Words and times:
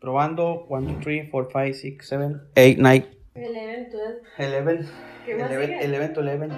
Probando 0.00 0.64
1, 0.70 0.92
2, 0.94 1.00
3, 1.02 1.28
4, 1.30 1.50
5, 1.52 1.74
6, 1.78 1.98
7, 2.08 2.24
8, 2.56 2.76
9, 2.78 3.06
11, 3.34 3.90
12. 3.90 4.62
11. 4.62 4.88
¿Qué 5.26 5.34
más 5.36 5.50
11, 5.50 5.66
sigue? 5.66 5.98
11 5.98 6.08
to 6.14 6.20
11. 6.20 6.48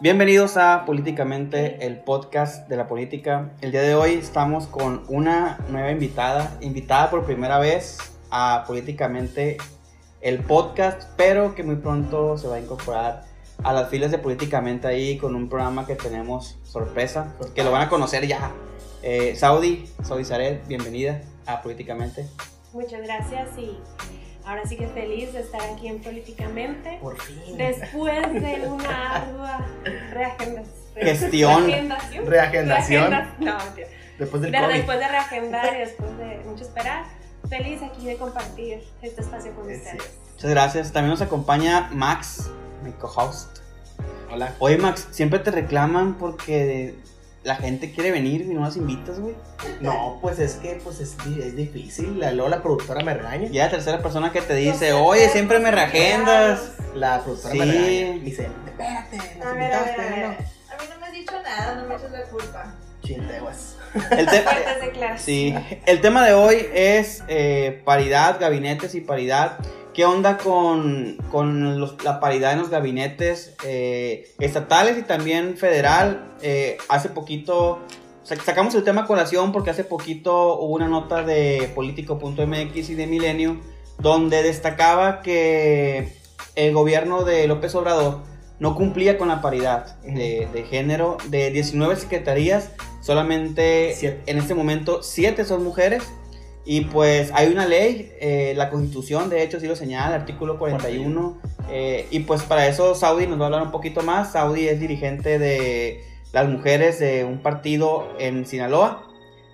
Bienvenidos 0.00 0.56
a 0.56 0.84
Políticamente, 0.86 1.84
el 1.84 1.98
podcast 1.98 2.68
de 2.68 2.76
la 2.76 2.86
política. 2.86 3.50
El 3.60 3.72
día 3.72 3.82
de 3.82 3.96
hoy 3.96 4.12
estamos 4.12 4.68
con 4.68 5.02
una 5.08 5.58
nueva 5.68 5.90
invitada, 5.90 6.56
invitada 6.60 7.10
por 7.10 7.24
primera 7.24 7.58
vez 7.58 7.98
a 8.30 8.62
Políticamente, 8.68 9.56
el 10.20 10.40
podcast, 10.40 11.08
pero 11.16 11.54
que 11.54 11.62
muy 11.62 11.76
pronto 11.76 12.36
se 12.38 12.46
va 12.48 12.56
a 12.56 12.60
incorporar 12.60 13.24
a 13.62 13.72
las 13.72 13.88
filas 13.90 14.10
de 14.10 14.18
Políticamente 14.18 14.86
ahí 14.88 15.18
con 15.18 15.34
un 15.34 15.48
programa 15.48 15.86
que 15.86 15.94
tenemos 15.96 16.58
sorpresa, 16.62 17.34
que 17.54 17.62
lo 17.64 17.70
van 17.72 17.82
a 17.82 17.88
conocer 17.88 18.26
ya. 18.26 18.50
Eh, 19.02 19.34
Saudi, 19.36 19.88
Saudi 20.02 20.24
Zaret, 20.24 20.66
bienvenida 20.66 21.20
a 21.46 21.62
Políticamente. 21.62 22.26
Muchas 22.72 23.02
gracias 23.02 23.48
y 23.58 23.78
ahora 24.44 24.62
sí 24.66 24.76
que 24.76 24.86
feliz 24.88 25.32
de 25.32 25.40
estar 25.40 25.60
aquí 25.62 25.88
en 25.88 26.00
Políticamente. 26.02 26.98
Por 27.00 27.18
fin. 27.20 27.56
Después 27.56 28.32
de 28.32 28.68
una 28.68 29.16
ardua 29.16 29.66
reagenda- 30.12 30.62
Gestión. 30.96 31.66
reagendación. 31.66 32.26
Reagendación. 32.26 33.10
Reagenda- 33.10 33.36
No. 33.38 33.58
Después 34.18 34.42
del 34.42 34.52
De- 34.52 34.58
COVID. 34.58 34.74
después 34.74 34.98
de 34.98 35.08
reagendar 35.08 35.74
y 35.76 35.78
después 35.78 36.18
de 36.18 36.40
mucho 36.44 36.64
esperar, 36.64 37.04
feliz 37.50 37.82
aquí 37.82 38.06
de 38.06 38.16
compartir 38.16 38.82
este 39.02 39.20
espacio 39.20 39.54
con 39.54 39.70
Es 39.70 39.78
ustedes. 39.78 40.10
Muchas 40.34 40.50
gracias. 40.50 40.92
También 40.92 41.10
nos 41.10 41.20
acompaña 41.20 41.90
Max, 41.92 42.50
mi 42.82 42.92
co-host. 42.92 43.58
Hola. 44.32 44.54
Oye, 44.60 44.78
Max, 44.78 45.08
siempre 45.10 45.40
te 45.40 45.50
reclaman 45.50 46.16
porque 46.16 46.94
la 47.42 47.56
gente 47.56 47.92
quiere 47.92 48.10
venir 48.12 48.42
y 48.42 48.54
no 48.54 48.60
las 48.62 48.76
invitas, 48.76 49.18
güey. 49.18 49.34
No, 49.80 50.18
pues 50.22 50.38
es 50.38 50.54
que 50.54 50.80
pues 50.84 51.00
es, 51.00 51.16
es 51.38 51.56
difícil. 51.56 52.18
La- 52.20 52.32
Luego 52.32 52.48
la 52.48 52.62
productora 52.62 53.02
me 53.04 53.12
regaña. 53.14 53.48
Ya 53.50 53.64
la 53.66 53.70
tercera 53.72 54.00
persona 54.00 54.30
que 54.32 54.40
te 54.40 54.54
dice, 54.54 54.92
oye, 54.92 55.28
siempre 55.28 55.58
me 55.58 55.70
reagendas. 55.70 56.72
La 56.94 57.22
productora 57.22 57.52
Sí. 57.54 57.58
me 57.58 57.64
regaña. 57.66 58.24
Dice, 58.24 58.48
espérate, 58.66 59.16
nos 59.38 59.46
A 59.46 59.52
ver, 59.52 59.72
a 59.74 59.82
ver, 59.82 59.88
invitaste, 59.90 60.00
a 60.02 60.04
ver. 60.10 60.18
¿no? 60.28 60.32
A 60.32 60.82
mí 60.82 60.84
no 60.94 61.00
me 61.00 61.06
has 61.06 61.12
dicho 61.12 61.32
nada, 61.42 61.74
no 61.82 61.88
me 61.88 61.94
eches 61.96 62.10
la 62.12 62.22
culpa. 62.24 62.74
Chinteguas. 63.14 63.76
El, 64.16 64.26
te- 64.26 64.42
Fuertes 64.42 64.80
declaraciones. 64.82 65.22
sí. 65.22 65.54
El 65.86 66.00
tema 66.00 66.24
de 66.24 66.34
hoy 66.34 66.66
es 66.72 67.24
eh, 67.28 67.82
paridad, 67.84 68.38
gabinetes 68.40 68.94
y 68.94 69.00
paridad. 69.00 69.58
¿Qué 69.94 70.04
onda 70.04 70.38
con, 70.38 71.16
con 71.30 71.80
los- 71.80 72.02
la 72.04 72.20
paridad 72.20 72.52
en 72.52 72.60
los 72.60 72.70
gabinetes 72.70 73.56
eh, 73.64 74.32
estatales 74.38 74.96
y 74.98 75.02
también 75.02 75.56
federal? 75.56 76.34
Eh, 76.42 76.78
hace 76.88 77.08
poquito 77.08 77.80
sac- 78.24 78.40
sacamos 78.42 78.74
el 78.76 78.84
tema 78.84 79.02
a 79.02 79.06
colación 79.06 79.50
porque 79.50 79.70
hace 79.70 79.82
poquito 79.82 80.58
hubo 80.60 80.74
una 80.74 80.86
nota 80.86 81.22
de 81.24 81.70
político.mx 81.74 82.90
y 82.90 82.94
de 82.94 83.06
Milenio 83.08 83.60
donde 83.98 84.42
destacaba 84.44 85.20
que 85.20 86.12
el 86.54 86.72
gobierno 86.72 87.24
de 87.24 87.46
López 87.48 87.74
Obrador 87.74 88.20
no 88.60 88.74
cumplía 88.76 89.18
con 89.18 89.28
la 89.28 89.42
paridad 89.42 89.98
de, 90.02 90.48
de 90.52 90.62
género. 90.64 91.16
De 91.28 91.50
19 91.50 91.96
secretarías, 91.96 92.70
solamente 93.00 93.94
Siete. 93.96 94.22
en 94.26 94.38
este 94.38 94.54
momento 94.54 95.02
7 95.02 95.44
son 95.44 95.64
mujeres. 95.64 96.02
Y 96.64 96.82
pues 96.82 97.32
hay 97.34 97.48
una 97.50 97.66
ley, 97.66 98.12
eh, 98.20 98.52
la 98.56 98.68
constitución 98.68 99.30
de 99.30 99.42
hecho 99.42 99.58
sí 99.58 99.66
lo 99.66 99.74
señala, 99.76 100.14
el 100.14 100.20
artículo 100.20 100.58
41. 100.58 101.38
eh, 101.70 102.06
y 102.10 102.20
pues 102.20 102.42
para 102.42 102.66
eso 102.66 102.94
Saudi 102.94 103.26
nos 103.26 103.38
va 103.40 103.44
a 103.44 103.46
hablar 103.46 103.62
un 103.62 103.70
poquito 103.70 104.02
más. 104.02 104.32
Saudi 104.32 104.68
es 104.68 104.78
dirigente 104.78 105.38
de 105.38 106.04
las 106.32 106.48
mujeres 106.48 106.98
de 107.00 107.24
un 107.24 107.38
partido 107.42 108.08
en 108.18 108.44
Sinaloa. 108.46 109.06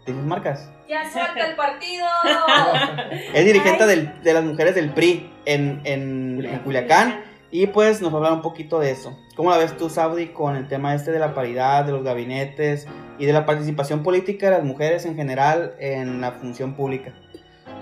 ¿Tienes 0.05 0.25
marcas? 0.25 0.69
¡Ya 0.89 1.11
suelta 1.11 1.47
el 1.49 1.57
partido! 1.57 2.07
Es 3.35 3.45
dirigente 3.45 3.87
del- 3.87 4.23
de 4.23 4.33
las 4.35 4.45
mujeres 4.45 4.75
del 4.75 4.91
PRI 4.93 5.31
en, 5.45 5.81
en, 5.85 6.45
en 6.45 6.59
Culiacán. 6.61 7.23
Y 7.51 7.69
pues 7.69 8.01
nos 8.03 8.11
va 8.11 8.15
a 8.15 8.17
hablar 8.19 8.33
un 8.33 8.43
poquito 8.43 8.79
de 8.81 8.91
eso. 8.91 9.17
¿Cómo 9.37 9.51
la 9.51 9.59
ves 9.59 9.77
tú, 9.77 9.89
Saudi, 9.89 10.29
con 10.29 10.57
el 10.57 10.67
tema 10.69 10.95
este 10.95 11.13
de 11.13 11.19
la 11.19 11.33
paridad, 11.35 11.85
de 11.85 11.93
los 11.93 12.03
gabinetes 12.03 12.87
y 13.19 13.27
de 13.27 13.33
la 13.33 13.47
participación 13.47 14.03
política 14.03 14.47
de 14.51 14.57
las 14.57 14.65
mujeres 14.65 15.07
en 15.07 15.15
general 15.15 15.75
en 15.79 16.21
la 16.21 16.33
función 16.33 16.75
pública? 16.75 17.13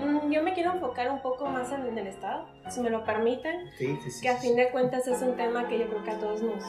Mm, 0.03 0.31
Yo 0.31 0.43
me 0.43 0.53
quiero 0.53 0.73
enfocar 0.73 1.09
un 1.09 1.21
poco 1.21 1.47
más 1.47 1.71
en, 1.71 1.97
el 1.97 2.07
Estado, 2.07 2.45
si 2.69 2.79
me 2.81 2.89
lo 2.89 3.03
permiten, 3.03 3.69
Sí, 3.77 3.97
sí, 4.03 4.11
sí. 4.11 4.21
que 4.21 4.29
a 4.29 4.37
fin 4.37 4.55
de 4.55 4.69
cuentas 4.69 5.07
es 5.07 5.21
un 5.21 5.35
tema 5.35 5.67
que 5.67 5.79
yo 5.79 5.87
creo 5.87 6.03
que 6.03 6.11
a 6.11 6.19
todos 6.19 6.41
nos, 6.43 6.63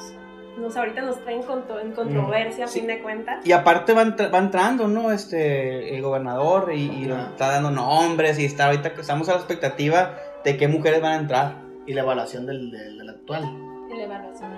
nos 0.58 0.76
ahorita 0.76 1.02
nos 1.02 1.22
traen 1.22 1.42
en 1.82 1.92
controversia, 1.92 2.64
a 2.64 2.68
Sí. 2.68 2.78
fin 2.80 2.88
de 2.88 3.02
cuentas. 3.02 3.44
Y 3.46 3.52
aparte 3.52 3.92
va, 3.92 4.02
entra- 4.02 4.28
va 4.30 4.38
entrando, 4.38 4.88
¿no? 4.88 5.10
Este, 5.12 5.94
el 5.96 6.02
gobernador 6.02 6.72
y, 6.72 6.86
y 6.86 7.10
está 7.10 7.48
dando 7.52 7.70
nombres 7.70 8.38
y 8.38 8.44
está 8.46 8.66
ahorita 8.66 8.94
que 8.94 9.00
estamos 9.02 9.28
a 9.28 9.32
la 9.32 9.38
expectativa 9.38 10.16
de 10.44 10.56
qué 10.56 10.66
mujeres 10.68 11.02
van 11.02 11.12
a 11.12 11.16
entrar. 11.16 11.65
Y 11.86 11.94
la 11.94 12.02
evaluación 12.02 12.46
del, 12.46 12.70
del, 12.70 12.98
del 12.98 13.08
actual. 13.10 13.42
de 13.88 13.96
la 13.96 14.02
evaluación. 14.04 14.50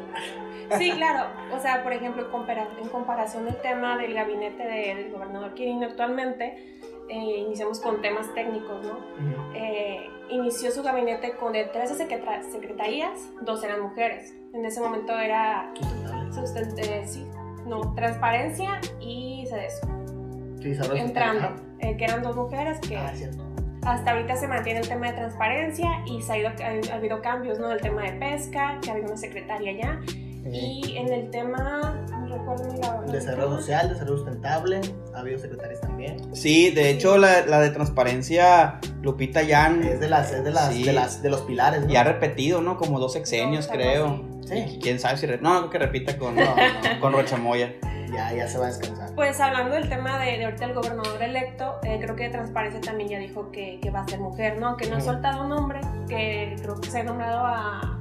Sí, 0.79 0.91
claro. 0.93 1.29
O 1.55 1.61
sea, 1.61 1.83
por 1.83 1.93
ejemplo, 1.93 2.25
en 2.25 2.31
compara- 2.31 2.69
en 2.83 2.89
comparación 2.89 3.45
del 3.45 3.57
tema 3.57 3.97
del 3.99 4.15
gabinete 4.15 4.63
de- 4.63 4.95
del 4.95 5.13
gobernador 5.13 5.53
Quirino 5.55 5.87
actualmente, 5.87 6.79
eh, 7.11 7.37
iniciamos 7.47 7.81
con 7.81 8.01
temas 8.03 8.33
técnicos, 8.35 8.85
¿no? 8.87 8.99
Eh, 9.55 10.09
inició 10.31 10.71
su 10.71 10.83
gabinete 10.83 11.33
con 11.37 11.53
de 11.53 11.65
13 11.65 11.95
secreta- 11.95 12.43
secretarías, 12.43 13.19
dos 13.43 13.63
eran 13.65 13.81
mujeres. 13.83 14.35
En 14.55 14.65
ese 14.65 14.81
momento 14.81 15.19
era 15.19 15.73
eh, 16.79 17.07
sí, 17.07 17.27
no, 17.67 17.95
transparencia 17.95 18.81
y 19.01 19.45
CEDESO. 19.49 19.87
Sí. 20.63 20.77
Entrando, 20.99 21.55
eh, 21.81 21.97
que 21.97 22.05
eran 22.05 22.23
dos 22.23 22.35
mujeres 22.37 22.79
que 22.81 22.97
Ah, 22.97 23.13
cierto. 23.15 23.43
Hasta 23.83 24.13
ahorita 24.13 24.37
se 24.37 24.49
mantiene 24.49 24.81
el 24.81 24.89
tema 24.89 25.07
de 25.09 25.13
transparencia 25.15 25.89
y 26.07 26.21
se 26.23 26.33
ha, 26.33 26.39
ido, 26.39 26.49
ha, 26.49 26.93
ha 26.93 26.97
habido 26.97 27.21
cambios, 27.23 27.59
¿no? 27.59 27.71
El 27.71 27.81
tema 27.81 28.03
de 28.03 28.13
pesca, 28.13 28.79
que 28.83 28.91
ha 28.91 28.93
habido 28.95 29.09
una 29.09 29.17
secretaria 29.17 29.73
ya. 29.73 30.01
Y 30.51 30.97
en 30.97 31.13
el 31.13 31.29
tema, 31.31 32.07
no 32.11 32.27
recuerdo 32.39 32.75
la 32.81 33.13
Desarrollo 33.13 33.57
social, 33.59 33.91
desarrollo 33.91 34.17
sustentable. 34.19 34.81
Ha 35.15 35.19
habido 35.19 35.39
secretarias 35.39 35.81
también. 35.83 36.35
Sí, 36.35 36.71
de 36.71 36.89
hecho 36.91 37.19
la, 37.19 37.45
la 37.45 37.61
de 37.61 37.69
transparencia, 37.71 38.79
Lupita 39.03 39.43
Yan, 39.43 39.83
Es 39.83 40.01
de 40.01 40.09
las, 40.09 40.33
es 40.33 40.45
de 40.45 40.51
las, 40.51 40.73
Sí. 40.73 40.85
de 40.85 40.93
las, 40.95 41.23
de 41.23 41.29
los 41.31 41.43
pilares. 41.43 41.83
¿no? 41.83 41.89
ya 41.93 42.01
ha 42.01 42.05
repetido, 42.05 42.63
¿no? 42.63 42.79
Como 42.79 42.99
dos 42.99 43.13
sexenios, 43.13 43.69
algo 43.69 43.83
creo. 43.83 44.25
Sí. 44.47 44.77
Y 44.77 44.79
quién 44.79 44.99
sabe 44.99 45.19
si... 45.19 45.27
re- 45.27 45.39
No, 45.43 45.61
no 45.61 45.69
que 45.71 45.79
repita 45.79 46.17
con, 46.17 46.35
No, 46.35 46.45
no. 46.45 46.55
con 47.01 47.13
Rochamoya. 47.13 47.75
Ya, 48.13 48.33
ya 48.33 48.49
se 48.49 48.59
va 48.59 48.67
a 48.67 48.69
descansar. 48.69 49.11
Pues 49.15 49.41
hablando 49.41 49.75
del 49.75 49.89
tema 49.89 50.19
de, 50.19 50.39
de 50.39 50.45
ahorita 50.45 50.65
el 50.65 50.75
gobernador 50.75 51.23
electo, 51.23 51.79
eh, 51.83 51.99
creo 52.01 52.17
que 52.17 52.25
de 52.25 52.31
transparencia 52.31 52.81
también 52.81 53.09
ya 53.11 53.19
dijo 53.19 53.51
que, 53.51 53.79
que 53.83 53.91
va 53.91 54.01
a 54.01 54.09
ser 54.09 54.21
mujer, 54.21 54.59
¿no? 54.59 54.77
Que 54.77 54.89
no 54.89 54.97
ha 54.97 55.01
soltado 55.01 55.45
nombre, 55.45 55.81
que 56.09 56.57
creo 56.63 56.81
que 56.81 56.91
se 56.91 57.01
ha 57.01 57.03
nombrado 57.05 57.45
a, 57.45 57.99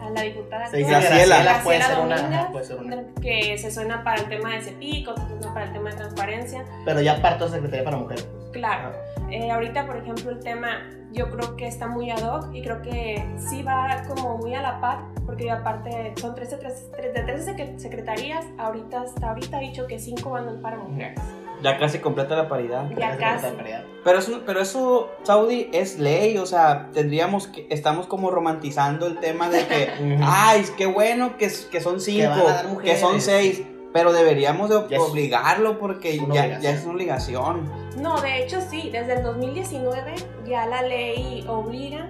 a 0.00 0.10
la 0.10 0.22
diputada 0.22 0.66
Se 0.66 0.78
dice 0.78 0.90
Graciela. 0.90 1.60
puede 1.64 1.82
ser 1.82 1.98
una. 1.98 2.16
Domínguez, 2.16 2.46
puede 2.52 2.64
ser 2.64 2.76
una. 2.78 2.96
que 3.20 3.58
se 3.58 3.70
suena 3.70 4.04
para 4.04 4.20
el 4.22 4.28
tema 4.28 4.54
de 4.54 4.62
CEPIC, 4.62 5.08
que 5.14 5.20
suena 5.28 5.54
para 5.54 5.66
el 5.66 5.72
tema 5.72 5.90
de 5.90 5.96
transparencia. 5.96 6.64
Pero 6.84 7.00
ya 7.00 7.20
parto 7.22 7.46
de 7.46 7.52
secretaría 7.52 7.84
para 7.84 7.96
mujeres. 7.96 8.26
Claro. 8.62 8.92
Eh, 9.28 9.50
ahorita, 9.50 9.86
por 9.86 9.96
ejemplo, 9.96 10.30
el 10.30 10.38
tema 10.38 10.88
yo 11.10 11.28
creo 11.30 11.56
que 11.56 11.66
está 11.66 11.88
muy 11.88 12.12
ad 12.12 12.22
hoc 12.22 12.54
y 12.54 12.62
creo 12.62 12.80
que 12.80 13.26
sí 13.36 13.64
va 13.64 14.04
como 14.06 14.38
muy 14.38 14.54
a 14.54 14.62
la 14.62 14.80
par, 14.80 15.00
porque 15.26 15.50
aparte 15.50 16.12
son 16.16 16.36
13, 16.36 16.58
13, 16.58 17.12
de 17.12 17.22
13 17.24 17.52
secre- 17.56 17.78
secretarías, 17.78 18.44
ahorita 18.58 19.00
hasta 19.02 19.30
ahorita 19.30 19.56
ha 19.56 19.60
dicho 19.60 19.88
que 19.88 19.98
5 19.98 20.30
van 20.30 20.60
para 20.62 20.76
mujeres. 20.76 21.20
Ya 21.60 21.76
casi 21.78 21.98
completa 21.98 22.36
la 22.36 22.48
paridad. 22.48 22.88
Ya 22.96 23.16
casi. 23.16 23.48
paridad. 23.56 23.84
Pero 24.04 24.18
eso, 24.18 24.42
pero 24.46 24.60
eso, 24.60 25.10
Saudi, 25.24 25.68
es 25.72 25.98
ley, 25.98 26.38
o 26.38 26.46
sea, 26.46 26.90
tendríamos 26.92 27.48
que, 27.48 27.66
estamos 27.70 28.06
como 28.06 28.30
romantizando 28.30 29.06
el 29.08 29.18
tema 29.18 29.48
de 29.48 29.66
que, 29.66 30.18
ay, 30.22 30.64
qué 30.76 30.86
bueno 30.86 31.36
que, 31.36 31.50
que 31.70 31.80
son 31.80 32.00
cinco, 32.00 32.30
van 32.30 32.40
a 32.40 32.44
dar 32.44 32.62
que, 32.66 32.72
mujeres. 32.72 33.00
son 33.00 33.20
seis, 33.20 33.62
pero 33.92 34.12
deberíamos 34.12 34.68
de 34.70 34.88
Ya 34.88 34.96
es 34.96 35.02
obligarlo 35.02 35.78
porque 35.78 36.18
ya, 36.32 36.58
ya 36.58 36.70
es 36.70 36.84
una 36.84 36.94
obligación. 36.94 37.70
No, 37.96 38.20
de 38.20 38.42
hecho 38.42 38.60
sí, 38.60 38.90
desde 38.90 39.14
el 39.14 39.22
2019 39.22 40.14
ya 40.46 40.66
la 40.66 40.82
ley 40.82 41.44
obliga 41.48 42.08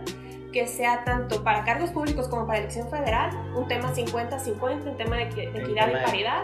que 0.52 0.67
sea 0.67 1.02
tanto 1.05 1.43
para 1.43 1.64
cargos 1.64 1.90
públicos 1.90 2.29
como 2.29 2.46
para 2.46 2.58
elección 2.61 2.88
federal, 2.90 3.31
un 3.56 3.67
tema 3.69 3.93
50-50, 3.94 4.87
un 4.90 4.96
tema 4.96 5.17
de, 5.17 5.23
equidad 5.25 5.87
tema 5.87 6.00
y 6.00 6.05
paridad, 6.05 6.43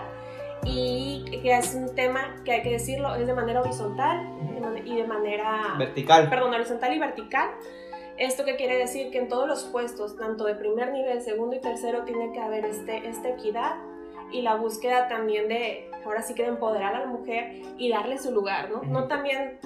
y 0.64 1.25
que 1.43 1.56
es 1.56 1.75
un 1.75 1.94
tema 1.94 2.37
que 2.44 2.52
hay 2.52 2.62
que 2.62 2.70
decirlo, 2.70 3.14
es 3.14 3.26
de 3.26 3.35
manera 3.35 3.61
horizontal 3.61 4.26
de 4.55 4.61
man- 4.61 4.87
y 4.87 4.96
de 4.96 5.05
manera, 5.06 5.75
Vertical. 5.79 6.29
perdón, 6.31 6.55
horizontal 6.55 6.93
y 6.94 6.99
vertical. 6.99 7.50
¿Esto 8.17 8.44
qué 8.44 8.56
quiere 8.56 8.76
decir? 8.79 9.11
Que 9.12 9.19
en 9.19 9.29
todos 9.29 9.46
los 9.46 9.64
puestos, 9.64 10.17
tanto 10.17 10.44
de 10.44 10.55
primer 10.56 10.90
nivel, 10.90 11.20
segundo 11.23 11.55
y 11.55 11.61
tercero, 11.61 12.02
tiene 12.05 12.32
que 12.32 12.40
haber 12.40 12.64
este, 12.64 13.08
esta 13.08 13.29
equidad 13.29 13.76
y 14.33 14.43
la 14.43 14.55
búsqueda 14.57 15.09
también 15.09 15.49
de, 15.49 15.91
ahora 16.05 16.23
sí 16.23 16.35
que 16.35 16.43
de 16.43 16.49
empoderar 16.49 16.95
a 16.95 17.01
la 17.01 17.07
mujer 17.07 17.53
y 17.77 17.91
darle 17.91 18.19
su 18.19 18.31
lugar, 18.33 18.71
¿no? 18.71 18.83
No 18.83 19.07
también 19.09 19.59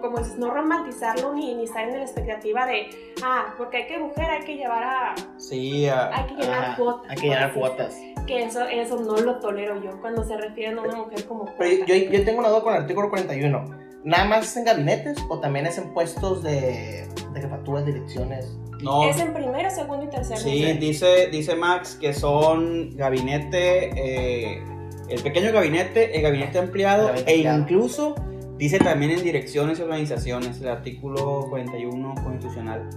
como 0.00 0.18
dices, 0.18 0.38
no 0.38 0.50
romantizarlo 0.54 1.32
ni, 1.34 1.54
ni 1.54 1.64
estar 1.64 1.88
en 1.88 1.96
la 1.96 2.02
expectativa 2.02 2.66
de, 2.66 2.88
ah, 3.24 3.52
porque 3.58 3.78
hay 3.78 3.86
que 3.88 3.98
mujer, 3.98 4.26
hay 4.30 4.44
que 4.44 4.54
llevar 4.56 4.84
a... 4.84 5.14
Sí, 5.38 5.88
a- 5.88 6.08
Hay 6.16 6.26
que 6.26 6.34
llenar 6.42 6.64
Ajá, 6.64 6.76
cuotas. 6.76 7.10
Hay 7.10 7.16
que 7.16 7.26
llenar 7.28 7.52
cuotas. 7.52 7.96
Que 8.26 8.44
eso, 8.44 8.62
eso 8.68 9.00
no 9.00 9.16
lo 9.16 9.40
tolero 9.40 9.82
yo 9.82 10.00
cuando 10.00 10.22
se 10.22 10.36
refieren 10.36 10.78
a 10.78 10.82
una 10.82 10.94
mujer 10.94 11.26
como 11.26 11.40
cuota. 11.46 11.56
Pero 11.58 11.84
yo, 11.84 11.94
yo 11.96 12.24
tengo 12.24 12.38
una 12.38 12.48
duda 12.50 12.62
con 12.62 12.74
el 12.74 12.82
artículo 12.82 13.10
41. 13.10 13.91
¿Nada 14.04 14.24
más 14.24 14.46
es 14.46 14.56
en 14.56 14.64
gabinetes 14.64 15.16
o 15.28 15.38
también 15.40 15.66
es 15.66 15.78
en 15.78 15.92
puestos 15.94 16.42
de, 16.42 17.06
de 17.34 17.40
jefaturas, 17.40 17.86
direcciones? 17.86 18.56
no. 18.82 19.04
Es 19.08 19.20
en 19.20 19.32
primero, 19.32 19.70
segundo 19.70 20.04
y 20.04 20.08
tercer 20.08 20.36
Sí, 20.38 20.64
dice, 20.80 21.28
dice 21.30 21.54
Max 21.54 21.96
que 22.00 22.12
son 22.12 22.96
gabinete, 22.96 23.90
eh, 23.96 24.62
el 25.08 25.22
pequeño 25.22 25.52
gabinete, 25.52 26.16
el 26.16 26.22
gabinete 26.22 26.58
ampliado 26.58 27.06
Gabinete 27.06 27.30
e 27.30 27.34
ampliado. 27.48 27.58
incluso 27.60 28.14
dice 28.58 28.78
también 28.78 29.12
en 29.12 29.22
direcciones 29.22 29.78
y 29.78 29.82
organizaciones, 29.82 30.60
el 30.60 30.68
artículo 30.68 31.46
41 31.50 32.14
constitucional. 32.24 32.88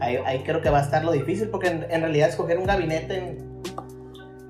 Ahí, 0.00 0.16
ahí 0.24 0.40
creo 0.40 0.60
que 0.62 0.70
va 0.70 0.78
a 0.78 0.82
estar 0.82 1.04
lo 1.04 1.12
difícil 1.12 1.48
porque 1.48 1.68
en, 1.68 1.86
en 1.90 2.00
realidad 2.00 2.28
escoger 2.30 2.58
un 2.58 2.64
gabinete, 2.66 3.16
en- 3.18 3.49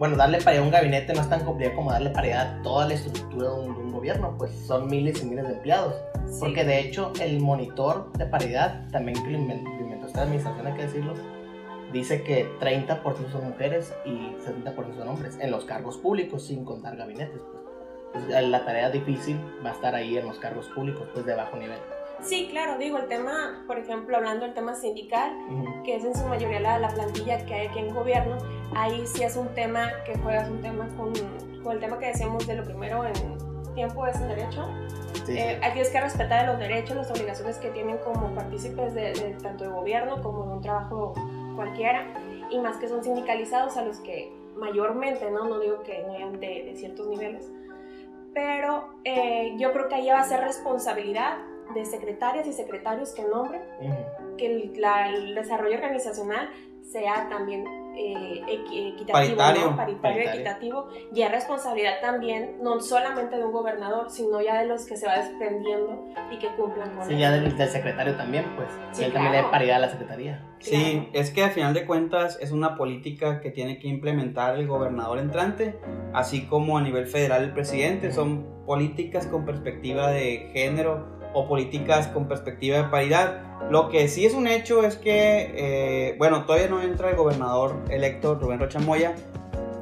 bueno, 0.00 0.16
darle 0.16 0.40
paridad 0.40 0.62
a 0.62 0.66
un 0.66 0.72
gabinete 0.72 1.12
no 1.12 1.20
es 1.20 1.28
tan 1.28 1.44
complicado 1.44 1.76
como 1.76 1.92
darle 1.92 2.08
paridad 2.10 2.58
a 2.58 2.62
toda 2.62 2.88
la 2.88 2.94
estructura 2.94 3.50
de 3.50 3.54
un, 3.54 3.74
de 3.74 3.80
un 3.82 3.92
gobierno, 3.92 4.34
pues 4.38 4.50
son 4.66 4.88
miles 4.88 5.22
y 5.22 5.26
miles 5.26 5.46
de 5.46 5.52
empleados. 5.54 5.94
Sí. 6.26 6.38
Porque 6.40 6.64
de 6.64 6.80
hecho 6.80 7.12
el 7.20 7.38
monitor 7.40 8.10
de 8.14 8.24
paridad, 8.26 8.88
también 8.90 9.22
que 9.22 9.30
lo 9.30 9.38
inven- 9.38 9.62
lo 9.62 9.80
inventó 9.84 10.06
esta 10.06 10.22
administración, 10.22 10.66
hay 10.66 10.72
que 10.72 10.82
decirlo, 10.82 11.14
dice 11.92 12.22
que 12.22 12.48
30% 12.60 13.30
son 13.30 13.44
mujeres 13.50 13.94
y 14.06 14.34
70% 14.42 14.96
son 14.96 15.08
hombres 15.08 15.38
en 15.38 15.50
los 15.50 15.64
cargos 15.66 15.98
públicos, 15.98 16.46
sin 16.46 16.64
contar 16.64 16.96
gabinetes. 16.96 17.38
Pues. 17.42 17.60
Entonces, 18.24 18.48
la 18.48 18.64
tarea 18.64 18.90
difícil 18.90 19.38
va 19.64 19.70
a 19.70 19.72
estar 19.74 19.94
ahí 19.94 20.16
en 20.16 20.26
los 20.26 20.38
cargos 20.38 20.66
públicos, 20.68 21.06
pues 21.12 21.26
de 21.26 21.34
bajo 21.34 21.56
nivel. 21.58 21.78
Sí, 22.22 22.48
claro, 22.50 22.76
digo, 22.78 22.98
el 22.98 23.06
tema, 23.06 23.64
por 23.66 23.78
ejemplo, 23.78 24.16
hablando 24.16 24.44
del 24.44 24.54
tema 24.54 24.74
sindical, 24.74 25.30
Ujú. 25.50 25.82
que 25.84 25.96
es 25.96 26.04
en 26.04 26.14
su 26.14 26.24
mayoría 26.26 26.58
la, 26.60 26.78
la 26.78 26.88
plantilla 26.88 27.44
que 27.46 27.54
hay 27.54 27.66
aquí 27.68 27.78
en 27.78 27.94
gobierno, 27.94 28.36
ahí 28.74 29.06
sí 29.06 29.22
es 29.22 29.36
un 29.36 29.48
tema 29.54 29.90
que 30.04 30.16
juegas 30.18 30.48
un 30.48 30.60
tema 30.60 30.88
con, 30.96 31.12
con 31.62 31.72
el 31.74 31.80
tema 31.80 31.98
que 31.98 32.06
decíamos 32.06 32.46
de 32.46 32.54
lo 32.56 32.64
primero 32.64 33.04
en 33.04 33.14
tiempo 33.74 34.06
es 34.06 34.16
el 34.20 34.28
derecho. 34.28 34.68
Sí, 35.26 35.36
Eh, 35.38 35.58
sí. 35.60 35.66
aquí 35.66 35.80
es 35.80 35.90
que 35.90 36.00
respetar 36.00 36.46
los 36.46 36.58
derechos, 36.58 36.96
las 36.96 37.10
obligaciones 37.10 37.58
que 37.58 37.70
tienen 37.70 37.98
como 37.98 38.34
partícipes 38.34 38.94
de, 38.94 39.12
de 39.12 39.36
tanto 39.42 39.64
de 39.64 39.70
gobierno 39.70 40.22
como 40.22 40.46
de 40.46 40.52
un 40.54 40.60
trabajo 40.60 41.14
cualquiera, 41.56 42.06
y 42.50 42.58
más 42.58 42.76
que 42.78 42.88
son 42.88 43.04
sindicalizados 43.04 43.76
a 43.76 43.84
los 43.84 43.98
que 44.00 44.32
mayormente, 44.56 45.30
no, 45.30 45.44
no 45.44 45.58
digo 45.60 45.82
que 45.82 46.02
no 46.06 46.14
hayan 46.14 46.32
de, 46.40 46.64
de 46.64 46.74
ciertos 46.76 47.06
niveles, 47.08 47.50
pero 48.34 48.88
eh, 49.04 49.54
yo 49.58 49.72
creo 49.72 49.88
que 49.88 49.94
ahí 49.96 50.08
va 50.08 50.20
a 50.20 50.24
ser 50.24 50.40
responsabilidad 50.40 51.38
de 51.74 51.84
secretarias 51.84 52.46
y 52.46 52.52
secretarios 52.52 53.12
que 53.12 53.22
nombren 53.22 53.62
Ujú. 53.80 54.36
que 54.36 54.46
el, 54.46 54.80
la- 54.80 55.08
el 55.08 55.34
desarrollo 55.34 55.74
organizacional 55.76 56.48
sea 56.82 57.28
también 57.28 57.64
eh, 57.96 58.42
equi- 58.48 58.92
equitativo, 58.94 59.12
Paritario. 59.12 59.70
¿no? 59.70 59.76
paritario, 59.76 60.00
Paritario. 60.02 60.30
equitativo, 60.40 60.88
y 61.14 61.22
es 61.22 61.30
responsabilidad 61.30 62.00
también 62.00 62.58
no 62.62 62.80
solamente 62.80 63.36
de 63.36 63.44
un 63.44 63.52
gobernador, 63.52 64.10
sino 64.10 64.40
ya 64.40 64.60
de 64.60 64.66
los 64.66 64.86
que 64.86 64.96
se 64.96 65.06
va 65.06 65.16
desprendiendo 65.18 66.04
y 66.30 66.38
que 66.38 66.48
cumplan 66.56 66.94
con 66.96 67.06
Sí, 67.06 67.16
ya 67.18 67.30
del, 67.32 67.56
del 67.56 67.68
secretario 67.68 68.14
también, 68.16 68.44
pues. 68.56 68.68
Sí, 68.92 69.04
él 69.04 69.12
también 69.12 69.32
le 69.32 69.38
claro. 69.38 69.46
da 69.48 69.50
paridad 69.52 69.76
a 69.76 69.80
la 69.80 69.88
secretaría. 69.90 70.46
Sí, 70.60 70.70
Claro. 70.92 71.08
es 71.14 71.30
que 71.30 71.42
al 71.44 71.50
final 71.50 71.74
de 71.74 71.86
cuentas 71.86 72.38
es 72.40 72.52
una 72.52 72.76
política 72.76 73.40
que 73.40 73.50
tiene 73.50 73.78
que 73.78 73.88
implementar 73.88 74.56
el 74.56 74.66
gobernador 74.66 75.18
entrante, 75.18 75.78
así 76.12 76.46
como 76.46 76.76
a 76.78 76.82
nivel 76.82 77.06
federal 77.06 77.42
el 77.44 77.52
presidente. 77.52 78.12
Son 78.12 78.64
políticas 78.66 79.26
con 79.26 79.44
perspectiva 79.44 80.10
de 80.10 80.50
género 80.52 81.18
o 81.32 81.46
políticas 81.48 82.08
con 82.08 82.26
perspectiva 82.28 82.78
de 82.78 82.84
paridad. 82.84 83.42
Lo 83.70 83.88
que 83.88 84.08
sí 84.08 84.26
es 84.26 84.34
un 84.34 84.46
hecho 84.46 84.84
es 84.84 84.96
que, 84.96 85.52
eh, 85.54 86.14
bueno, 86.18 86.44
todavía 86.44 86.68
no 86.68 86.82
entra 86.82 87.10
el 87.10 87.16
gobernador 87.16 87.76
electo 87.90 88.34
Rubén 88.34 88.58
Rocha 88.58 88.80
Moya. 88.80 89.14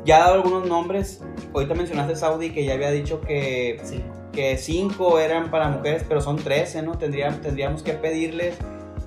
Ya 0.05 0.17
ha 0.17 0.21
dado 0.21 0.35
algunos 0.35 0.67
nombres. 0.67 1.23
Ahorita 1.55 1.75
mencionaste 1.75 2.17
Saudi 2.17 2.50
que 2.50 2.65
ya 2.65 2.75
había 2.75 2.91
dicho 2.91 3.21
que 3.21 3.81
Sí. 3.85 4.03
que 4.33 4.56
cinco 4.59 5.19
eran 5.19 5.50
para 5.50 5.69
mujeres, 5.69 6.05
pero 6.06 6.21
son 6.21 6.37
13, 6.37 6.83
¿no? 6.83 6.97
Tendríamos, 6.99 7.41
tendríamos 7.41 7.83
que 7.83 7.94
pedirles 7.94 8.56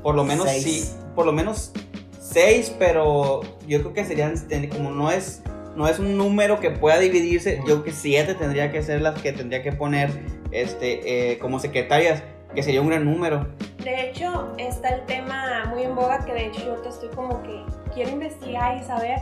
por 0.02 0.16
lo 0.16 0.24
menos 0.24 0.48
Seis. 0.50 0.64
sí, 0.64 0.96
por 1.16 1.26
lo 1.26 1.32
menos 1.32 1.72
seis, 2.20 2.74
pero 2.80 3.42
yo 3.68 3.80
creo 3.82 3.94
que 3.94 4.06
serían 4.06 4.34
como 4.70 4.90
no 4.92 5.12
es 5.12 5.41
no 5.76 5.88
es 5.88 6.00
un 6.00 6.18
número 6.18 6.60
que 6.60 6.72
pueda 6.72 7.00
dividirse, 7.00 7.58
yo 7.60 7.64
creo 7.64 7.84
que 7.84 7.92
siete 7.92 8.36
tendría 8.36 8.72
que 8.72 8.82
ser 8.84 9.02
las 9.02 9.22
que 9.22 9.32
tendría 9.32 9.64
que 9.64 9.72
poner 9.72 10.10
este 10.52 11.32
eh, 11.32 11.40
como 11.40 11.60
secretarias, 11.60 12.24
que 12.54 12.64
sería 12.64 12.82
un 12.82 12.90
gran 12.90 13.06
número. 13.06 13.48
De 13.84 14.10
hecho, 14.10 14.54
está 14.58 14.90
el 14.90 15.06
tema 15.06 15.66
muy 15.70 15.84
en 15.84 15.96
boga 15.96 16.24
que 16.26 16.34
de 16.34 16.48
hecho 16.48 16.62
yo 16.66 16.74
te 16.76 16.90
estoy 16.90 17.10
como 17.10 17.42
que 17.44 17.64
quiero 17.94 18.12
investigar 18.12 18.78
y 18.78 18.84
saber 18.84 19.20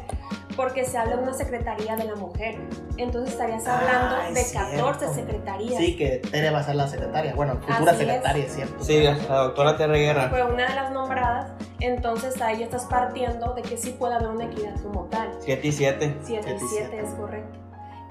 porque 0.56 0.84
se 0.84 0.98
habla 0.98 1.16
de 1.18 1.24
una 1.24 1.34
secretaría 1.34 1.96
de 1.96 2.04
la 2.04 2.16
mujer. 2.16 2.58
Entonces 2.98 3.32
estarías 3.34 3.66
hablando 3.66 4.16
Ah, 4.18 4.28
es 4.30 4.36
de 4.52 4.60
14 4.60 5.00
cierto. 5.00 5.14
secretarías. 5.16 5.78
Sí, 5.78 5.96
que 5.96 6.18
Tere 6.18 6.50
va 6.50 6.60
a 6.60 6.64
ser 6.64 6.76
la 6.76 6.88
secretaria. 6.88 7.34
Bueno, 7.34 7.56
futura 7.56 7.92
Así 7.92 8.00
secretaria, 8.00 8.46
es 8.46 8.54
cierto. 8.54 8.84
Sí, 8.84 9.02
la, 9.02 9.14
doctora 9.16 9.78
Terre 9.78 10.00
Guerra. 10.00 10.30
Fue 10.30 10.44
una 10.44 10.68
de 10.68 10.76
las 10.76 10.92
nombradas, 10.92 11.52
entonces 11.80 12.42
ahí 12.42 12.62
estás 12.62 12.86
partiendo 12.86 13.54
de 13.54 13.62
que 13.62 13.78
sí 13.78 13.92
puede 13.98 14.16
haber 14.16 14.28
una 14.30 14.46
equidad 14.46 14.76
como 14.82 15.06
tal. 15.06 15.30
7 15.40 15.66
y 15.68 15.72
7. 15.72 16.18
7 16.24 16.44
Siete 16.46 16.52
y 16.52 16.56
y 16.56 16.68
7 16.68 16.88
siete. 16.90 17.04
es 17.08 17.14
correcto. 17.14 17.60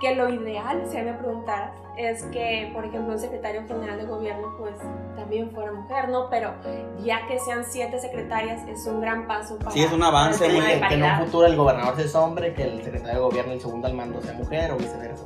Que 0.00 0.14
lo 0.14 0.28
ideal, 0.28 0.84
si 0.88 0.96
me 0.98 1.12
preguntaras, 1.14 1.72
es 1.96 2.22
que, 2.26 2.70
por 2.72 2.84
ejemplo, 2.84 3.14
un 3.14 3.18
secretario 3.18 3.66
general 3.66 3.98
de 3.98 4.04
gobierno, 4.06 4.54
pues 4.56 4.74
también 5.16 5.50
fuera 5.50 5.72
mujer, 5.72 6.08
¿no? 6.08 6.30
Pero 6.30 6.52
ya 7.02 7.26
que 7.26 7.40
sean 7.40 7.64
siete 7.64 7.98
secretarias, 7.98 8.60
es 8.68 8.86
un 8.86 9.00
gran 9.00 9.26
paso 9.26 9.58
para. 9.58 9.72
Sí, 9.72 9.82
es 9.82 9.90
un 9.92 10.02
avance 10.04 10.46
Sí, 10.46 10.52
de 10.52 10.60
que, 10.60 10.88
que 10.88 10.94
en 10.94 11.02
un 11.02 11.18
futuro 11.26 11.46
el 11.48 11.56
gobernador 11.56 12.00
sea 12.00 12.20
hombre, 12.20 12.54
que 12.54 12.62
el 12.62 12.82
secretario 12.84 13.14
de 13.14 13.20
gobierno, 13.20 13.52
el 13.52 13.60
segundo 13.60 13.88
al 13.88 13.94
mando, 13.94 14.22
sea 14.22 14.34
mujer 14.34 14.70
o 14.70 14.76
viceversa. 14.76 15.24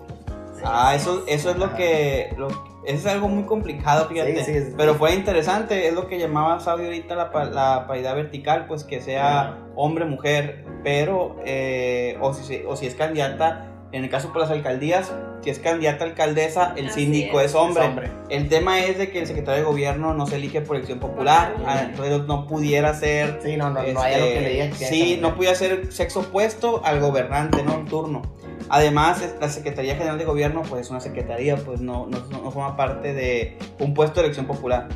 Sí. 0.56 0.62
Ah, 0.64 0.94
eso, 0.94 1.22
eso 1.26 1.50
es 1.50 1.56
lo 1.58 1.74
que. 1.74 2.32
Lo, 2.38 2.48
eso 2.48 2.96
es 2.96 3.06
algo 3.06 3.28
muy 3.28 3.44
complicado, 3.44 4.08
fíjate. 4.08 4.38
Sí, 4.38 4.44
sí, 4.52 4.56
es- 4.56 4.74
Pero 4.76 4.94
fue 4.94 5.14
interesante, 5.14 5.86
es 5.86 5.92
lo 5.94 6.06
que 6.08 6.18
llamaba 6.18 6.58
Saudi 6.60 6.84
ahorita 6.86 7.14
la, 7.14 7.30
pa- 7.30 7.44
la 7.44 7.86
paridad 7.86 8.14
vertical, 8.16 8.64
pues 8.66 8.84
que 8.84 9.02
sea 9.02 9.58
hombre-mujer, 9.76 10.64
pero. 10.82 11.36
eh, 11.44 12.16
o, 12.22 12.32
si, 12.32 12.42
se- 12.44 12.64
o 12.66 12.74
si 12.76 12.86
es 12.86 12.94
candidata, 12.94 13.68
en 13.92 14.04
el 14.04 14.10
caso 14.10 14.32
por 14.32 14.40
las 14.40 14.50
alcaldías, 14.50 15.12
si 15.42 15.50
es 15.50 15.58
candidata 15.58 16.04
a 16.04 16.08
alcaldesa, 16.08 16.72
el 16.76 16.88
Así 16.88 17.04
síndico 17.04 17.40
es. 17.40 17.50
es, 17.50 17.54
hombre. 17.54 17.82
Es 17.82 17.88
hombre. 17.88 18.10
El 18.30 18.48
tema 18.48 18.80
es 18.80 18.96
de 18.96 19.10
que 19.10 19.20
el 19.20 19.26
secretario 19.26 19.60
de 19.60 19.66
gobierno 19.66 20.14
no 20.14 20.26
se 20.26 20.36
elige 20.36 20.62
por 20.62 20.76
elección 20.76 20.98
popular, 20.98 21.54
ah, 21.58 21.74
nadie. 21.74 21.90
entonces 21.90 22.26
no 22.26 22.46
pudiera 22.46 22.94
ser 22.94 23.40
Sí, 23.42 23.56
no, 23.56 23.70
no, 23.70 23.74
no 23.74 23.78
hay 23.80 24.14
este, 24.14 24.14
algo 24.14 24.26
que 24.34 24.40
le 24.40 24.48
diga 24.48 24.70
que 24.70 24.86
sí, 24.86 25.18
no 25.20 25.34
podía 25.36 25.54
ser 25.54 25.92
sexo 25.92 26.20
opuesto 26.20 26.82
al 26.84 27.00
gobernante, 27.00 27.62
¿no? 27.62 27.74
En 27.74 27.84
turno. 27.84 28.22
Además, 28.68 29.22
la 29.40 29.48
Secretaría 29.50 29.96
General 29.96 30.16
de 30.16 30.24
Gobierno, 30.24 30.62
pues 30.62 30.82
es 30.82 30.90
una 30.90 31.00
secretaría, 31.00 31.56
pues 31.56 31.80
no, 31.80 32.06
no, 32.06 32.18
no 32.30 32.50
forma 32.50 32.76
parte 32.76 33.12
de 33.12 33.58
un 33.78 33.92
puesto 33.92 34.20
de 34.20 34.26
elección 34.26 34.46
popular. 34.46 34.88